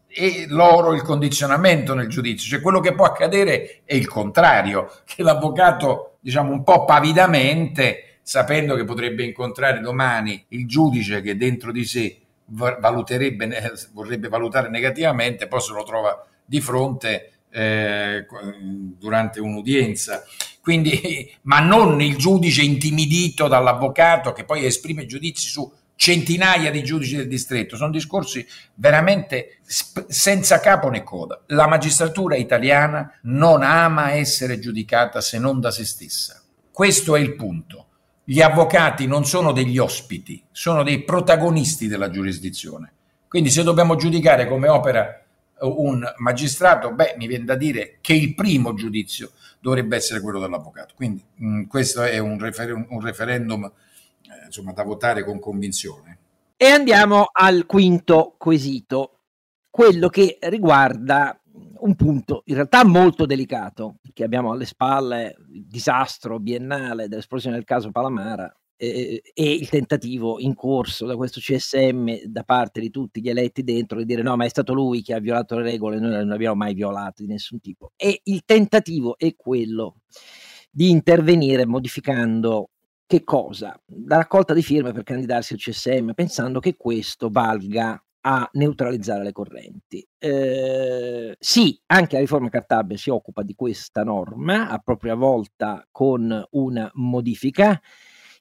e 0.06 0.44
loro 0.46 0.94
il 0.94 1.02
condizionamento 1.02 1.92
nel 1.92 2.06
giudizio, 2.06 2.48
cioè 2.48 2.60
quello 2.60 2.78
che 2.78 2.94
può 2.94 3.04
accadere 3.04 3.80
è 3.84 3.96
il 3.96 4.06
contrario, 4.06 4.92
che 5.04 5.24
l'avvocato, 5.24 6.18
diciamo 6.20 6.52
un 6.52 6.62
po' 6.62 6.84
pavidamente, 6.84 8.18
sapendo 8.22 8.76
che 8.76 8.84
potrebbe 8.84 9.24
incontrare 9.24 9.80
domani 9.80 10.44
il 10.50 10.68
giudice 10.68 11.20
che 11.20 11.36
dentro 11.36 11.72
di 11.72 11.84
sé 11.84 12.20
valuterebbe, 12.44 13.72
vorrebbe 13.92 14.28
valutare 14.28 14.68
negativamente, 14.68 15.48
poi 15.48 15.60
se 15.60 15.72
lo 15.72 15.82
trova 15.82 16.24
di 16.44 16.60
fronte 16.60 17.32
eh, 17.50 18.24
durante 18.98 19.40
un'udienza. 19.40 20.22
Quindi, 20.62 21.30
ma 21.42 21.58
non 21.58 22.00
il 22.00 22.16
giudice 22.16 22.62
intimidito 22.62 23.48
dall'avvocato 23.48 24.32
che 24.32 24.44
poi 24.44 24.64
esprime 24.64 25.04
giudizi 25.04 25.46
su 25.48 25.70
centinaia 25.94 26.70
di 26.70 26.82
giudici 26.82 27.16
del 27.16 27.28
distretto, 27.28 27.76
sono 27.76 27.90
discorsi 27.90 28.44
veramente 28.74 29.58
sp- 29.66 30.06
senza 30.08 30.60
capo 30.60 30.88
né 30.88 31.02
coda. 31.02 31.42
La 31.48 31.66
magistratura 31.66 32.36
italiana 32.36 33.18
non 33.22 33.62
ama 33.62 34.12
essere 34.12 34.58
giudicata 34.58 35.20
se 35.20 35.38
non 35.38 35.60
da 35.60 35.70
se 35.70 35.84
stessa. 35.84 36.40
Questo 36.70 37.16
è 37.16 37.20
il 37.20 37.34
punto. 37.34 37.86
Gli 38.24 38.40
avvocati 38.40 39.06
non 39.06 39.24
sono 39.26 39.52
degli 39.52 39.78
ospiti, 39.78 40.42
sono 40.52 40.82
dei 40.82 41.02
protagonisti 41.02 41.86
della 41.88 42.08
giurisdizione. 42.08 42.92
Quindi 43.28 43.50
se 43.50 43.62
dobbiamo 43.62 43.96
giudicare 43.96 44.46
come 44.46 44.68
opera 44.68 45.22
un 45.60 46.04
magistrato, 46.16 46.92
beh, 46.92 47.14
mi 47.18 47.26
viene 47.26 47.44
da 47.44 47.54
dire 47.54 47.98
che 48.00 48.14
il 48.14 48.34
primo 48.34 48.74
giudizio 48.74 49.32
dovrebbe 49.62 49.96
essere 49.96 50.20
quello 50.20 50.40
dell'avvocato. 50.40 50.94
Quindi 50.96 51.24
mh, 51.36 51.46
mm, 51.46 51.62
questo 51.64 52.02
è 52.02 52.18
un, 52.18 52.38
refer- 52.38 52.86
un 52.88 53.00
referendum 53.00 53.64
eh, 53.64 54.46
insomma, 54.46 54.72
da 54.72 54.82
votare 54.82 55.24
con 55.24 55.38
convinzione. 55.38 56.18
E 56.56 56.66
andiamo 56.66 57.28
al 57.32 57.64
quinto 57.64 58.34
quesito, 58.36 59.20
quello 59.70 60.08
che 60.08 60.38
riguarda 60.42 61.36
un 61.78 61.94
punto 61.94 62.42
in 62.46 62.54
realtà 62.54 62.84
molto 62.84 63.24
delicato, 63.24 63.96
che 64.12 64.24
abbiamo 64.24 64.52
alle 64.52 64.66
spalle 64.66 65.36
il 65.52 65.66
disastro 65.66 66.38
biennale 66.38 67.08
dell'esplosione 67.08 67.56
del 67.56 67.64
caso 67.64 67.90
Palamara 67.90 68.52
eh, 68.82 69.22
e 69.32 69.52
il 69.52 69.68
tentativo 69.68 70.40
in 70.40 70.54
corso 70.54 71.06
da 71.06 71.14
questo 71.14 71.38
CSM 71.38 72.24
da 72.24 72.42
parte 72.42 72.80
di 72.80 72.90
tutti 72.90 73.20
gli 73.20 73.28
eletti 73.28 73.62
dentro 73.62 73.98
di 73.98 74.04
dire 74.04 74.22
no 74.22 74.34
ma 74.34 74.44
è 74.44 74.48
stato 74.48 74.74
lui 74.74 75.02
che 75.02 75.14
ha 75.14 75.20
violato 75.20 75.56
le 75.56 75.62
regole, 75.62 76.00
noi 76.00 76.10
non 76.10 76.32
abbiamo 76.32 76.56
mai 76.56 76.74
violato 76.74 77.22
di 77.22 77.28
nessun 77.28 77.60
tipo. 77.60 77.92
E 77.94 78.22
il 78.24 78.42
tentativo 78.44 79.16
è 79.16 79.36
quello 79.36 79.98
di 80.68 80.90
intervenire 80.90 81.64
modificando 81.64 82.70
che 83.06 83.22
cosa? 83.22 83.78
La 84.06 84.16
raccolta 84.16 84.52
di 84.52 84.62
firme 84.62 84.92
per 84.92 85.04
candidarsi 85.04 85.52
al 85.52 85.58
CSM, 85.60 86.12
pensando 86.12 86.58
che 86.58 86.76
questo 86.76 87.28
valga 87.30 88.02
a 88.22 88.48
neutralizzare 88.54 89.22
le 89.22 89.32
correnti. 89.32 90.04
Eh, 90.18 91.36
sì, 91.38 91.80
anche 91.86 92.14
la 92.14 92.20
riforma 92.20 92.48
Cartabia 92.48 92.96
si 92.96 93.10
occupa 93.10 93.42
di 93.42 93.54
questa 93.54 94.02
norma 94.02 94.68
a 94.68 94.78
propria 94.78 95.14
volta 95.14 95.86
con 95.90 96.44
una 96.50 96.90
modifica 96.94 97.80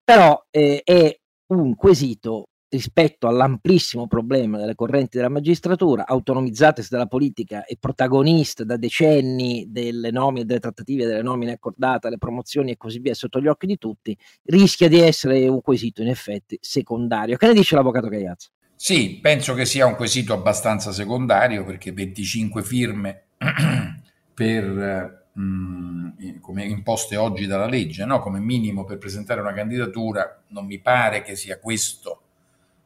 però 0.03 0.41
eh, 0.49 0.81
è 0.83 1.15
un 1.47 1.75
quesito 1.75 2.45
rispetto 2.71 3.27
all'amplissimo 3.27 4.07
problema 4.07 4.57
delle 4.57 4.75
correnti 4.75 5.17
della 5.17 5.29
magistratura, 5.29 6.07
autonomizzate 6.07 6.85
dalla 6.89 7.05
politica 7.05 7.65
e 7.65 7.75
protagoniste 7.77 8.63
da 8.63 8.77
decenni 8.77 9.65
delle 9.67 10.09
nomine, 10.09 10.45
delle 10.45 10.61
trattative, 10.61 11.05
delle 11.05 11.21
nomine 11.21 11.51
accordate, 11.51 12.09
le 12.09 12.17
promozioni 12.17 12.71
e 12.71 12.77
così 12.77 12.99
via 12.99 13.13
sotto 13.13 13.41
gli 13.41 13.47
occhi 13.47 13.65
di 13.65 13.77
tutti, 13.77 14.17
rischia 14.43 14.87
di 14.87 14.99
essere 14.99 15.47
un 15.49 15.61
quesito 15.61 16.01
in 16.01 16.07
effetti 16.07 16.57
secondario. 16.61 17.35
Che 17.35 17.47
ne 17.47 17.53
dice 17.53 17.75
l'avvocato 17.75 18.07
Cagliazzo? 18.07 18.51
Sì, 18.73 19.19
penso 19.21 19.53
che 19.53 19.65
sia 19.65 19.85
un 19.85 19.95
quesito 19.95 20.33
abbastanza 20.33 20.93
secondario 20.93 21.65
perché 21.65 21.91
25 21.91 22.63
firme 22.63 23.23
per 24.33 25.20
mm, 25.39 26.39
come 26.39 26.65
imposte 26.65 27.15
oggi 27.17 27.45
dalla 27.45 27.67
legge, 27.67 28.05
no? 28.05 28.19
come 28.19 28.39
minimo 28.39 28.83
per 28.85 28.97
presentare 28.97 29.41
una 29.41 29.53
candidatura, 29.53 30.41
non 30.47 30.65
mi 30.65 30.79
pare 30.79 31.21
che 31.21 31.35
sia 31.35 31.59
questo 31.59 32.21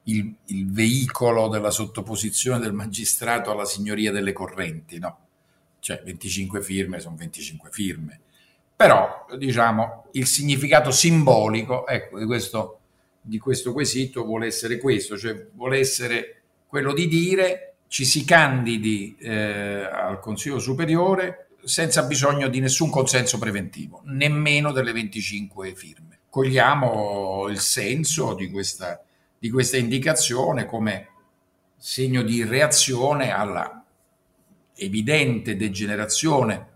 il, 0.03 0.33
il, 0.45 0.71
veicolo 0.71 1.47
della 1.47 1.71
sottoposizione 1.71 2.59
del 2.59 2.73
magistrato 2.73 3.51
alla 3.51 3.65
signoria 3.65 4.11
delle 4.11 4.33
correnti, 4.33 4.99
no? 4.99 5.19
Cioè 5.79 6.01
25 6.03 6.61
firme 6.61 6.99
sono 6.99 7.15
25 7.15 7.69
firme. 7.71 8.19
Però, 8.75 9.25
diciamo, 9.37 10.07
il 10.11 10.25
significato 10.25 10.91
simbolico 10.91 11.87
ecco, 11.87 12.19
di, 12.19 12.25
questo, 12.25 12.79
di 13.21 13.39
questo 13.39 13.71
quesito 13.71 14.25
vuole 14.25 14.47
essere 14.47 14.77
questo, 14.79 15.17
cioè 15.17 15.47
vuole 15.53 15.79
essere 15.79 16.41
quello 16.67 16.93
di 16.93 17.07
dire 17.07 17.75
ci 17.87 18.03
si 18.03 18.25
candidi 18.25 19.15
eh, 19.19 19.83
al 19.83 20.19
Consiglio 20.19 20.59
Superiore 20.59 21.44
senza 21.65 22.03
bisogno 22.03 22.47
di 22.47 22.59
nessun 22.59 22.91
consenso 22.91 23.39
preventivo, 23.39 24.01
nemmeno 24.05 24.71
delle 24.71 24.91
25 24.91 25.73
firme. 25.73 26.19
Cogliamo 26.29 27.47
il 27.49 27.59
senso 27.59 28.35
di 28.35 28.51
questa, 28.51 29.03
di 29.37 29.49
questa 29.49 29.77
indicazione 29.77 30.65
come 30.65 31.09
segno 31.75 32.21
di 32.21 32.43
reazione 32.43 33.31
alla 33.31 33.83
evidente 34.75 35.55
degenerazione 35.55 36.73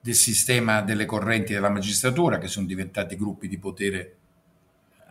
del 0.00 0.14
sistema 0.14 0.82
delle 0.82 1.06
correnti 1.06 1.54
della 1.54 1.70
magistratura, 1.70 2.38
che 2.38 2.48
sono 2.48 2.66
diventati 2.66 3.16
gruppi 3.16 3.48
di 3.48 3.58
potere 3.58 4.16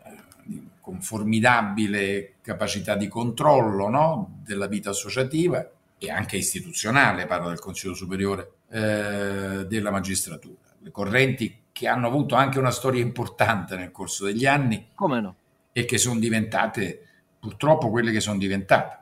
eh, 0.04 0.62
con 0.80 1.02
formidabile 1.02 2.34
capacità 2.42 2.96
di 2.96 3.08
controllo 3.08 3.90
no? 3.90 4.42
della 4.44 4.68
vita 4.68 4.92
associativa 4.92 5.68
e 5.98 6.12
anche 6.12 6.38
istituzionale, 6.38 7.26
parlo 7.26 7.48
del 7.48 7.60
Consiglio 7.60 7.94
Superiore 7.96 8.52
eh, 8.72 9.66
della 9.68 9.92
magistratura. 9.92 10.60
Le 10.80 10.92
correnti 10.92 11.64
che 11.72 11.88
hanno 11.88 12.08
avuto 12.08 12.36
anche 12.36 12.60
una 12.60 12.72
storia 12.72 13.02
importante 13.02 13.76
nel 13.76 13.92
corso 13.92 14.26
degli 14.26 14.46
anni 14.46 14.88
no? 14.98 15.36
e 15.72 15.86
che 15.86 15.98
sono 15.98 16.20
diventate 16.20 17.06
purtroppo 17.40 17.90
quelle 17.90 18.12
che 18.12 18.20
sono 18.20 18.38
diventate. 18.38 19.00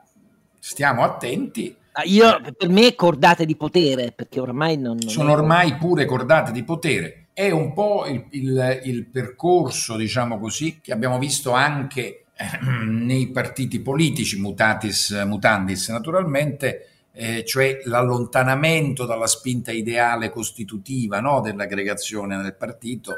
Stiamo 0.58 1.04
attenti. 1.04 1.74
Ah, 1.92 2.02
io, 2.04 2.40
per 2.56 2.68
me 2.68 2.94
cordate 2.94 3.44
di 3.44 3.56
potere, 3.56 4.12
perché 4.12 4.40
ormai 4.40 4.76
non... 4.76 5.00
sono 5.00 5.32
ormai 5.32 5.76
pure 5.76 6.04
cordate 6.04 6.52
di 6.52 6.62
potere. 6.62 7.26
È 7.32 7.50
un 7.50 7.72
po' 7.72 8.06
il, 8.06 8.26
il, 8.30 8.80
il 8.84 9.06
percorso, 9.06 9.96
diciamo 9.96 10.38
così, 10.38 10.80
che 10.80 10.92
abbiamo 10.92 11.18
visto 11.18 11.52
anche 11.52 12.24
eh, 12.34 12.58
nei 12.86 13.28
partiti 13.28 13.80
politici, 13.80 14.40
mutatis 14.40 15.10
mutandis 15.26 15.88
naturalmente, 15.88 16.88
eh, 17.12 17.44
cioè 17.44 17.80
l'allontanamento 17.84 19.04
dalla 19.04 19.26
spinta 19.26 19.72
ideale 19.72 20.30
costitutiva 20.30 21.20
no, 21.20 21.40
dell'aggregazione 21.40 22.36
nel 22.36 22.54
partito 22.54 23.14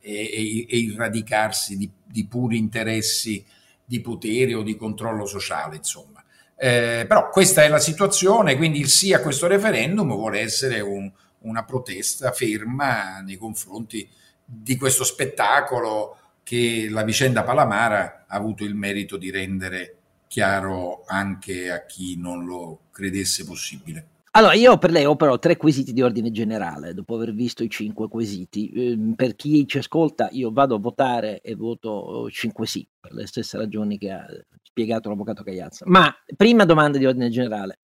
e, 0.00 0.12
e, 0.12 0.66
e 0.68 0.78
il 0.78 0.96
radicarsi 0.96 1.76
di, 1.76 1.90
di, 2.04 2.26
puri 2.26 2.58
interessi 2.58 3.44
di 3.84 4.00
potere 4.00 4.54
o 4.54 4.62
di 4.62 4.76
controllo 4.76 5.26
sociale, 5.26 5.76
insomma. 5.76 6.22
Eh, 6.56 7.04
però 7.08 7.28
questa 7.30 7.62
è 7.62 7.68
la 7.68 7.78
situazione, 7.78 8.56
quindi 8.56 8.78
il 8.78 8.88
sì 8.88 9.12
a 9.12 9.20
questo 9.20 9.46
referendum 9.46 10.08
vuole 10.08 10.40
essere 10.40 10.80
un, 10.80 11.10
una 11.40 11.64
protesta 11.64 12.30
ferma 12.32 13.20
nei 13.20 13.36
confronti 13.36 14.08
di 14.44 14.76
questo 14.76 15.04
spettacolo 15.04 16.18
che 16.42 16.88
la 16.90 17.02
vicenda 17.02 17.42
Palamara 17.42 18.24
ha 18.26 18.36
avuto 18.36 18.64
il 18.64 18.74
merito 18.74 19.16
di 19.16 19.30
rendere 19.30 19.96
chiaro 20.32 21.04
anche 21.06 21.70
a 21.70 21.84
chi 21.84 22.16
non 22.16 22.46
lo 22.46 22.84
credesse 22.90 23.44
possibile. 23.44 24.06
Allora, 24.30 24.54
io 24.54 24.78
per 24.78 24.90
lei 24.90 25.04
ho 25.04 25.14
però 25.14 25.38
tre 25.38 25.58
quesiti 25.58 25.92
di 25.92 26.00
ordine 26.00 26.30
generale, 26.30 26.94
dopo 26.94 27.16
aver 27.16 27.34
visto 27.34 27.62
i 27.62 27.68
cinque 27.68 28.08
quesiti. 28.08 28.70
Eh, 28.70 29.14
per 29.14 29.36
chi 29.36 29.66
ci 29.66 29.76
ascolta, 29.76 30.30
io 30.32 30.50
vado 30.50 30.76
a 30.76 30.78
votare 30.78 31.42
e 31.42 31.54
voto 31.54 32.30
cinque 32.30 32.66
sì, 32.66 32.88
per 32.98 33.12
le 33.12 33.26
stesse 33.26 33.58
ragioni 33.58 33.98
che 33.98 34.10
ha 34.10 34.26
spiegato 34.62 35.10
l'avvocato 35.10 35.42
Cagliazza. 35.42 35.84
Ma 35.86 36.10
prima 36.34 36.64
domanda 36.64 36.96
di 36.96 37.04
ordine 37.04 37.28
generale. 37.28 37.80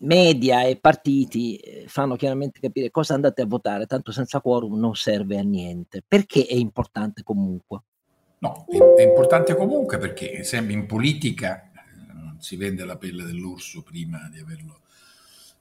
Media 0.00 0.64
e 0.64 0.76
partiti 0.76 1.56
eh, 1.56 1.84
fanno 1.88 2.16
chiaramente 2.16 2.60
capire 2.60 2.90
cosa 2.90 3.14
andate 3.14 3.40
a 3.40 3.46
votare, 3.46 3.86
tanto 3.86 4.12
senza 4.12 4.42
quorum 4.42 4.78
non 4.78 4.94
serve 4.94 5.38
a 5.38 5.42
niente. 5.42 6.02
Perché 6.06 6.44
è 6.44 6.54
importante 6.54 7.22
comunque? 7.22 7.84
No, 8.42 8.66
è 8.96 9.02
importante 9.02 9.54
comunque 9.54 9.98
perché 9.98 10.42
sempre 10.42 10.72
in 10.72 10.86
politica 10.86 11.70
eh, 11.72 12.12
non 12.12 12.38
si 12.40 12.56
vende 12.56 12.84
la 12.84 12.96
pelle 12.96 13.22
dell'orso 13.22 13.82
prima 13.82 14.28
di 14.32 14.40
averlo 14.40 14.80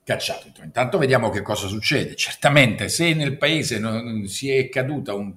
cacciato. 0.04 0.52
Intanto 0.64 0.98
vediamo 0.98 1.30
che 1.30 1.44
cosa 1.44 1.68
succede. 1.68 2.16
Certamente 2.16 2.90
se 2.90 3.14
nel 3.14 3.38
paese 3.38 3.78
non 3.78 4.26
si 4.28 4.50
è 4.50 4.68
caduta 4.68 5.14
un, 5.14 5.32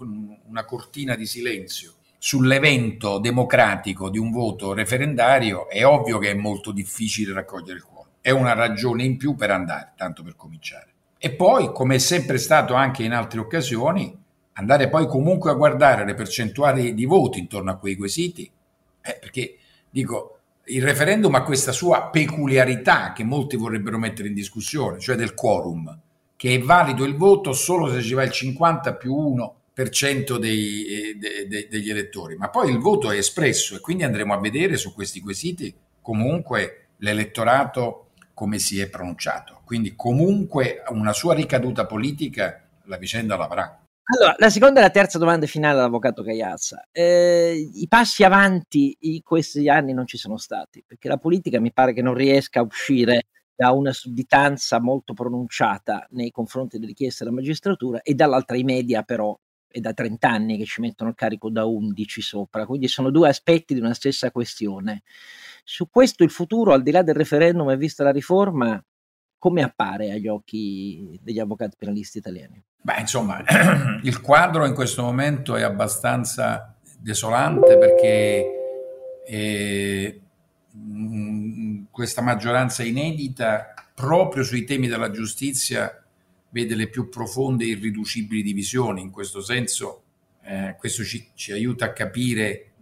una 0.47 0.65
cortina 0.65 1.15
di 1.17 1.27
silenzio 1.27 1.97
sull'evento 2.17 3.19
democratico 3.19 4.09
di 4.09 4.17
un 4.17 4.31
voto 4.31 4.73
referendario, 4.73 5.69
è 5.69 5.85
ovvio 5.85 6.17
che 6.17 6.31
è 6.31 6.35
molto 6.35 6.73
difficile 6.73 7.35
raccogliere 7.35 7.77
il 7.77 7.85
cuore. 7.85 8.09
È 8.23 8.31
una 8.31 8.55
ragione 8.55 9.05
in 9.05 9.19
più 9.19 9.35
per 9.35 9.51
andare, 9.51 9.93
tanto 9.99 10.23
per 10.23 10.35
cominciare. 10.35 10.93
E 11.19 11.31
poi, 11.33 11.71
come 11.75 11.97
è 11.97 11.99
sempre 11.99 12.39
stato 12.39 12.73
anche 12.73 13.03
in 13.03 13.13
altre 13.13 13.41
occasioni, 13.41 14.24
andare 14.55 14.89
poi 14.89 15.07
comunque 15.07 15.51
a 15.51 15.55
guardare 15.55 16.05
le 16.05 16.15
percentuali 16.15 16.95
di 16.95 17.05
voti 17.05 17.39
intorno 17.39 17.71
a 17.71 17.77
quei 17.77 17.97
quesiti, 17.97 18.51
eh, 19.01 19.19
perché 19.21 19.57
dico, 19.91 20.39
il 20.67 20.83
referendum 20.83 21.35
ha 21.35 21.43
questa 21.43 21.73
sua 21.73 22.09
peculiarità 22.11 23.13
che 23.13 23.25
molti 23.25 23.57
vorrebbero 23.57 23.99
mettere 23.99 24.29
in 24.29 24.35
discussione, 24.35 24.99
cioè 24.99 25.17
del 25.17 25.35
quorum, 25.35 25.99
che 26.37 26.55
è 26.55 26.59
valido 26.61 27.05
il 27.05 27.17
voto 27.17 27.53
solo 27.53 27.93
se 27.93 28.03
ci 28.03 28.15
va 28.15 28.23
il 28.23 28.31
50 28.31 28.95
più 28.95 29.15
1% 29.15 30.37
dei, 30.39 30.87
eh, 30.87 31.15
de, 31.17 31.47
de, 31.49 31.69
degli 31.71 31.91
elettori, 31.91 32.37
ma 32.37 32.49
poi 32.49 32.71
il 32.71 32.79
voto 32.79 33.11
è 33.11 33.17
espresso 33.17 33.77
e 33.77 33.81
quindi 33.81 34.05
andremo 34.05 34.33
a 34.33 34.41
vedere 34.41 34.77
su 34.77 34.95
questi 34.95 35.21
quesiti 35.21 35.75
comunque 36.01 36.89
l'elettorato 36.99 38.11
come 38.35 38.59
si 38.59 38.81
è 38.81 38.89
pronunciato. 38.89 39.61
Quindi 39.65 39.95
comunque 39.97 40.83
una 40.89 41.13
sua 41.13 41.35
ricaduta 41.35 41.87
politica 41.87 42.63
la 42.85 42.97
vicenda 42.97 43.37
l'avrà. 43.37 43.84
Allora, 44.07 44.35
la 44.39 44.51
seconda 44.51 44.81
e 44.81 44.83
la 44.83 44.91
terza 44.91 45.17
domanda 45.17 45.47
finale 45.47 45.77
dall'avvocato 45.77 46.23
Cagliazza. 46.23 46.87
Eh, 46.93 47.71
I 47.73 47.89
passi 47.89 48.23
avanti 48.23 48.95
in 49.01 49.23
questi 49.23 49.67
anni 49.71 49.95
non 49.95 50.07
ci 50.07 50.19
sono 50.19 50.37
stati, 50.37 50.85
perché 50.87 51.09
la 51.09 51.17
politica 51.17 51.59
mi 51.59 51.73
pare 51.73 51.95
che 51.95 52.03
non 52.03 52.13
riesca 52.13 52.61
a 52.61 52.65
uscire 52.65 53.29
da 53.55 53.71
una 53.73 53.93
sudditanza 53.93 54.79
molto 54.79 55.15
pronunciata 55.15 56.07
nei 56.11 56.31
confronti 56.31 56.77
delle 56.77 56.89
richieste 56.89 57.25
della 57.25 57.37
magistratura 57.37 58.03
e 58.03 58.15
dall'altra 58.15 58.57
i 58.57 58.65
media 58.65 59.03
però 59.05 59.35
è 59.67 59.81
da 59.81 59.93
30 59.95 60.29
anni 60.29 60.59
che 60.59 60.65
ci 60.67 60.81
mettono 60.83 61.11
il 61.11 61.17
carico 61.17 61.49
da 61.49 61.65
11 61.65 62.21
sopra, 62.21 62.67
quindi 62.67 62.89
sono 62.89 63.11
due 63.11 63.29
aspetti 63.29 63.73
di 63.73 63.81
una 63.81 63.95
stessa 63.95 64.31
questione. 64.31 65.03
Su 65.65 65.89
questo 65.89 66.25
il 66.25 66.31
futuro, 66.31 66.75
al 66.75 66.83
di 66.83 66.91
là 66.91 67.03
del 67.03 67.15
referendum 67.15 67.71
e 67.71 67.77
vista 67.79 68.05
la 68.05 68.13
riforma, 68.13 68.83
come 69.45 69.63
appare 69.63 70.11
agli 70.11 70.27
occhi 70.27 71.21
degli 71.23 71.39
avvocati 71.39 71.77
penalisti 71.79 72.17
italiani? 72.17 72.63
Beh, 72.81 73.01
insomma, 73.01 73.45
il 74.03 74.23
quadro 74.23 74.65
in 74.65 74.73
questo 74.73 75.03
momento 75.03 75.55
è 75.55 75.61
abbastanza 75.61 76.75
desolante 76.99 77.77
perché 77.77 78.47
eh, 79.27 80.21
questa 81.91 82.23
maggioranza 82.23 82.85
inedita 82.85 83.75
proprio 83.95 84.45
sui 84.45 84.65
temi 84.65 84.89
della 84.89 85.11
giustizia 85.11 86.03
vede 86.49 86.75
le 86.75 86.89
più 86.89 87.11
profonde 87.11 87.65
e 87.65 87.69
irriducibili 87.69 88.41
divisioni. 88.41 89.03
In 89.03 89.11
questo 89.11 89.43
senso, 89.43 90.05
eh, 90.43 90.75
questo 90.79 91.05
ci, 91.05 91.33
ci 91.35 91.53
aiuta 91.53 91.85
a 91.85 91.93
capire 91.93 92.74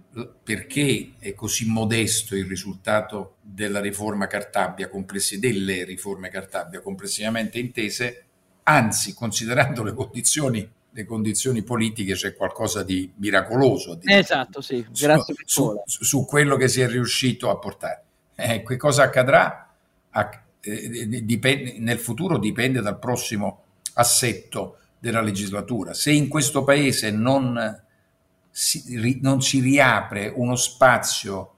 perché 0.43 1.13
è 1.19 1.35
così 1.35 1.67
modesto 1.67 2.37
il 2.37 2.45
risultato 2.45 3.37
della 3.41 3.81
riforma 3.81 4.27
Cartabia, 4.27 4.91
delle 5.39 5.85
riforme 5.85 6.29
Cartabia 6.29 6.81
complessivamente 6.81 7.59
intese, 7.59 8.25
anzi, 8.65 9.15
considerando 9.15 9.83
le 9.83 9.95
condizioni, 9.95 10.71
le 10.91 11.05
condizioni 11.07 11.63
politiche, 11.63 12.13
c'è 12.13 12.35
qualcosa 12.35 12.83
di 12.83 13.11
miracoloso 13.17 13.99
esatto, 14.03 14.61
sì. 14.61 14.87
Grazie 14.91 15.35
su, 15.45 15.81
su, 15.87 16.05
su, 16.05 16.25
quello 16.27 16.57
che 16.57 16.69
si 16.69 16.83
è 16.83 16.87
riuscito 16.87 17.49
a 17.49 17.57
portare. 17.57 18.03
Eh, 18.35 18.63
che 18.63 18.77
cosa 18.77 19.05
accadrà? 19.05 19.75
A, 20.11 20.43
eh, 20.61 21.25
dipende, 21.25 21.77
nel 21.79 21.99
futuro 21.99 22.39
dipende 22.39 22.83
dal 22.83 22.99
prossimo 22.99 23.65
assetto 23.95 24.77
della 24.99 25.23
legislatura. 25.23 25.95
Se 25.95 26.13
in 26.13 26.29
questo 26.29 26.65
paese 26.65 27.11
non 27.11 27.81
si, 28.53 29.19
non 29.23 29.41
si 29.41 29.61
riapre 29.61 30.31
uno 30.35 30.55
spazio 30.55 31.55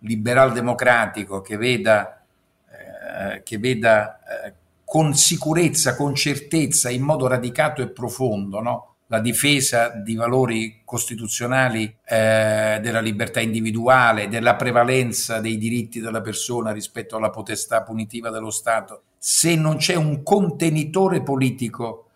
liberal 0.00 0.52
democratico 0.52 1.40
che 1.40 1.56
veda, 1.56 2.22
eh, 2.70 3.42
che 3.42 3.58
veda 3.58 4.18
eh, 4.18 4.52
con 4.84 5.14
sicurezza, 5.14 5.96
con 5.96 6.14
certezza, 6.14 6.90
in 6.90 7.02
modo 7.02 7.26
radicato 7.26 7.80
e 7.80 7.88
profondo, 7.88 8.60
no? 8.60 8.94
la 9.08 9.20
difesa 9.20 9.88
di 9.88 10.14
valori 10.14 10.82
costituzionali 10.84 11.84
eh, 12.04 12.78
della 12.82 13.00
libertà 13.00 13.40
individuale, 13.40 14.28
della 14.28 14.56
prevalenza 14.56 15.40
dei 15.40 15.58
diritti 15.58 16.00
della 16.00 16.20
persona 16.20 16.72
rispetto 16.72 17.16
alla 17.16 17.30
potestà 17.30 17.82
punitiva 17.82 18.30
dello 18.30 18.50
Stato, 18.50 19.02
se 19.18 19.56
non 19.56 19.76
c'è 19.76 19.94
un 19.94 20.22
contenitore 20.22 21.22
politico 21.22 22.08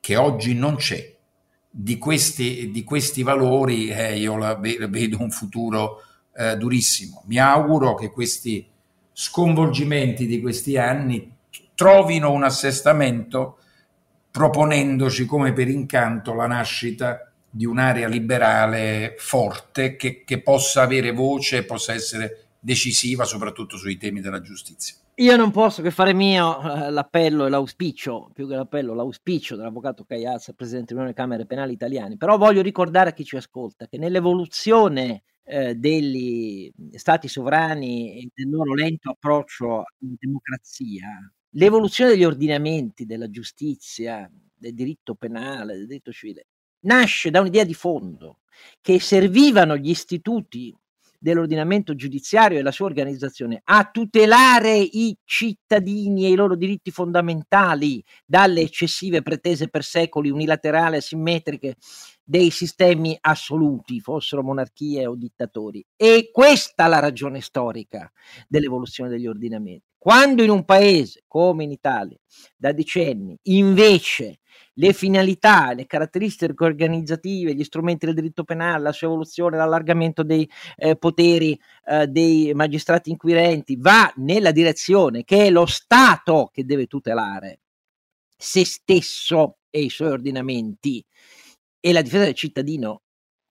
che 0.00 0.16
oggi 0.16 0.54
non 0.54 0.76
c'è, 0.76 1.16
di 1.80 1.96
questi, 1.96 2.72
di 2.72 2.82
questi 2.82 3.22
valori 3.22 3.88
eh, 3.88 4.18
io 4.18 4.36
la, 4.36 4.56
vedo 4.56 5.18
un 5.20 5.30
futuro 5.30 6.02
eh, 6.34 6.56
durissimo. 6.56 7.22
Mi 7.26 7.38
auguro 7.38 7.94
che 7.94 8.10
questi 8.10 8.66
sconvolgimenti 9.12 10.26
di 10.26 10.40
questi 10.40 10.76
anni 10.76 11.32
trovino 11.76 12.32
un 12.32 12.42
assestamento 12.42 13.58
proponendoci 14.32 15.24
come 15.24 15.52
per 15.52 15.68
incanto 15.68 16.34
la 16.34 16.48
nascita 16.48 17.30
di 17.48 17.64
un'area 17.64 18.08
liberale 18.08 19.14
forte 19.16 19.94
che, 19.94 20.24
che 20.24 20.42
possa 20.42 20.82
avere 20.82 21.12
voce 21.12 21.58
e 21.58 21.64
possa 21.64 21.92
essere 21.92 22.46
decisiva 22.58 23.24
soprattutto 23.24 23.76
sui 23.76 23.96
temi 23.96 24.20
della 24.20 24.40
giustizia. 24.40 24.96
Io 25.20 25.34
non 25.34 25.50
posso 25.50 25.82
che 25.82 25.90
fare 25.90 26.12
mio 26.12 26.60
eh, 26.60 26.90
l'appello 26.90 27.46
e 27.46 27.48
l'auspicio, 27.48 28.30
più 28.32 28.46
che 28.46 28.54
l'appello, 28.54 28.94
l'auspicio 28.94 29.56
dell'avvocato 29.56 30.04
Cagliazza, 30.04 30.52
presidente 30.52 30.94
dell'Unione 30.94 31.12
Camere 31.16 31.44
Penali 31.44 31.72
Italiani, 31.72 32.16
però 32.16 32.38
voglio 32.38 32.62
ricordare 32.62 33.10
a 33.10 33.12
chi 33.12 33.24
ci 33.24 33.34
ascolta 33.34 33.88
che 33.88 33.98
nell'evoluzione 33.98 35.24
eh, 35.42 35.74
degli 35.74 36.70
stati 36.92 37.26
sovrani 37.26 38.20
e 38.20 38.28
del 38.32 38.48
loro 38.48 38.74
lento 38.74 39.10
approccio 39.10 39.86
in 40.02 40.14
democrazia, 40.16 41.08
l'evoluzione 41.56 42.12
degli 42.12 42.22
ordinamenti, 42.22 43.04
della 43.04 43.28
giustizia, 43.28 44.30
del 44.54 44.74
diritto 44.74 45.16
penale, 45.16 45.78
del 45.78 45.88
diritto 45.88 46.12
civile, 46.12 46.46
nasce 46.82 47.30
da 47.30 47.40
un'idea 47.40 47.64
di 47.64 47.74
fondo, 47.74 48.42
che 48.80 49.00
servivano 49.00 49.76
gli 49.76 49.90
istituti 49.90 50.72
dell'ordinamento 51.18 51.94
giudiziario 51.94 52.58
e 52.58 52.62
la 52.62 52.70
sua 52.70 52.86
organizzazione 52.86 53.60
a 53.64 53.88
tutelare 53.90 54.76
i 54.78 55.16
cittadini 55.24 56.26
e 56.26 56.30
i 56.30 56.34
loro 56.36 56.54
diritti 56.56 56.90
fondamentali 56.90 58.02
dalle 58.24 58.60
eccessive 58.60 59.22
pretese 59.22 59.68
per 59.68 59.82
secoli 59.82 60.30
unilaterali 60.30 60.96
e 60.96 61.00
simmetriche 61.00 61.76
dei 62.28 62.50
sistemi 62.50 63.16
assoluti, 63.18 64.00
fossero 64.00 64.42
monarchie 64.42 65.06
o 65.06 65.14
dittatori. 65.14 65.82
E 65.96 66.28
questa 66.30 66.84
è 66.84 66.88
la 66.88 66.98
ragione 66.98 67.40
storica 67.40 68.12
dell'evoluzione 68.46 69.08
degli 69.08 69.26
ordinamenti. 69.26 69.86
Quando 69.96 70.42
in 70.42 70.50
un 70.50 70.66
paese 70.66 71.24
come 71.26 71.64
in 71.64 71.70
Italia, 71.70 72.18
da 72.54 72.72
decenni, 72.72 73.34
invece 73.44 74.40
le 74.74 74.92
finalità, 74.92 75.72
le 75.72 75.86
caratteristiche 75.86 76.52
organizzative, 76.62 77.54
gli 77.54 77.64
strumenti 77.64 78.04
del 78.04 78.14
diritto 78.14 78.44
penale, 78.44 78.82
la 78.82 78.92
sua 78.92 79.06
evoluzione, 79.06 79.56
l'allargamento 79.56 80.22
dei 80.22 80.48
eh, 80.76 80.96
poteri 80.96 81.58
eh, 81.86 82.06
dei 82.08 82.52
magistrati 82.52 83.08
inquirenti 83.08 83.76
va 83.76 84.12
nella 84.16 84.52
direzione 84.52 85.24
che 85.24 85.46
è 85.46 85.50
lo 85.50 85.64
Stato 85.64 86.50
che 86.52 86.66
deve 86.66 86.86
tutelare 86.86 87.60
se 88.36 88.66
stesso 88.66 89.58
e 89.70 89.80
i 89.80 89.88
suoi 89.88 90.10
ordinamenti 90.10 91.04
e 91.80 91.92
la 91.92 92.02
difesa 92.02 92.24
del 92.24 92.34
cittadino 92.34 93.02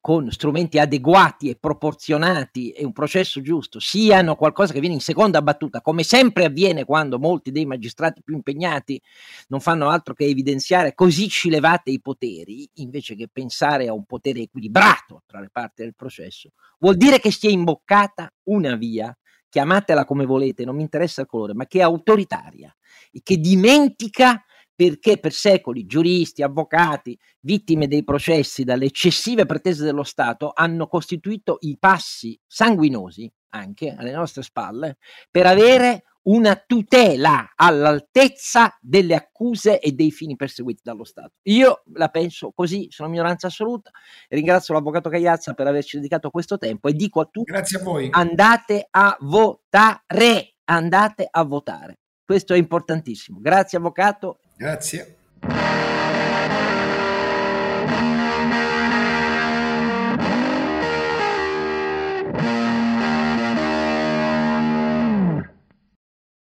con 0.08 0.32
strumenti 0.32 0.80
adeguati 0.80 1.50
e 1.50 1.58
proporzionati 1.60 2.72
e 2.72 2.86
un 2.86 2.94
processo 2.94 3.42
giusto 3.42 3.82
siano 3.82 4.38
qualcosa 4.38 4.72
che 4.72 4.80
viene 4.80 4.96
in 4.96 5.02
seconda 5.02 5.42
battuta, 5.42 5.82
come 5.82 6.04
sempre 6.04 6.46
avviene 6.46 6.86
quando 6.86 7.20
molti 7.20 7.52
dei 7.52 7.66
magistrati 7.66 8.22
più 8.24 8.36
impegnati 8.36 9.02
non 9.48 9.60
fanno 9.60 9.90
altro 9.90 10.14
che 10.14 10.24
evidenziare 10.24 10.94
così 10.94 11.28
ci 11.28 11.50
levate 11.50 11.92
i 11.92 12.00
poteri, 12.00 12.70
invece 12.76 13.16
che 13.16 13.28
pensare 13.30 13.90
a 13.90 13.94
un 13.94 14.06
potere 14.06 14.40
equilibrato 14.40 15.24
tra 15.26 15.42
le 15.42 15.50
parti 15.52 15.84
del 15.84 15.94
processo, 15.94 16.52
vuol 16.80 16.96
dire 16.96 17.20
che 17.20 17.32
si 17.32 17.48
è 17.48 17.52
imboccata 17.52 18.32
una 18.44 18.78
via, 18.78 19.14
chiamatela 19.50 20.06
come 20.06 20.26
volete, 20.26 20.64
non 20.64 20.78
mi 20.78 20.84
interessa 20.84 21.20
il 21.20 21.28
colore, 21.28 21.54
ma 21.54 21.66
che 21.66 21.80
è 21.80 21.82
autoritaria 21.82 22.74
e 23.12 23.20
che 23.22 23.38
dimentica 23.38 24.42
perché 24.78 25.18
per 25.18 25.34
secoli 25.34 25.88
giuristi, 25.88 26.44
avvocati, 26.44 27.18
vittime 27.40 27.88
dei 27.88 28.04
processi 28.04 28.64
dalle 28.64 28.86
eccessive 28.86 29.48
pretese 29.48 29.84
dello 29.84 30.04
Stato 30.04 30.52
hanno 30.54 30.86
costituito 30.88 31.58
i 31.62 31.78
passi 31.80 32.40
sanguinosi 32.46 33.30
anche 33.50 33.96
alle 33.98 34.12
nostre 34.12 34.44
spalle 34.44 34.98
per 35.32 35.48
avere 35.48 36.04
una 36.28 36.56
tutela 36.56 37.54
all'altezza 37.56 38.78
delle 38.80 39.16
accuse 39.16 39.80
e 39.80 39.94
dei 39.94 40.12
fini 40.12 40.36
perseguiti 40.36 40.82
dallo 40.84 41.06
Stato. 41.06 41.38
Io 41.44 41.82
la 41.94 42.10
penso 42.10 42.52
così, 42.54 42.88
sono 42.92 43.10
minoranza 43.10 43.48
assoluta. 43.48 43.90
Ringrazio 44.30 44.76
l'avvocato 44.76 45.10
Cagliazza 45.10 45.56
per 45.56 45.66
averci 45.66 45.98
dedicato 45.98 46.30
questo 46.30 46.60
tempo 46.60 46.88
e 46.88 46.94
dico 46.94 47.22
a 47.22 47.26
tutti: 47.32 47.52
Grazie 47.52 47.80
a 47.80 47.82
voi. 47.82 48.10
Andate 48.12 48.88
a 48.92 49.18
votare, 49.22 50.56
andate 50.66 51.28
a 51.32 51.44
votare. 51.44 52.00
Questo 52.24 52.54
è 52.54 52.58
importantissimo. 52.58 53.40
Grazie 53.42 53.80
avvocato. 53.80 54.40
Grazie. 54.58 55.17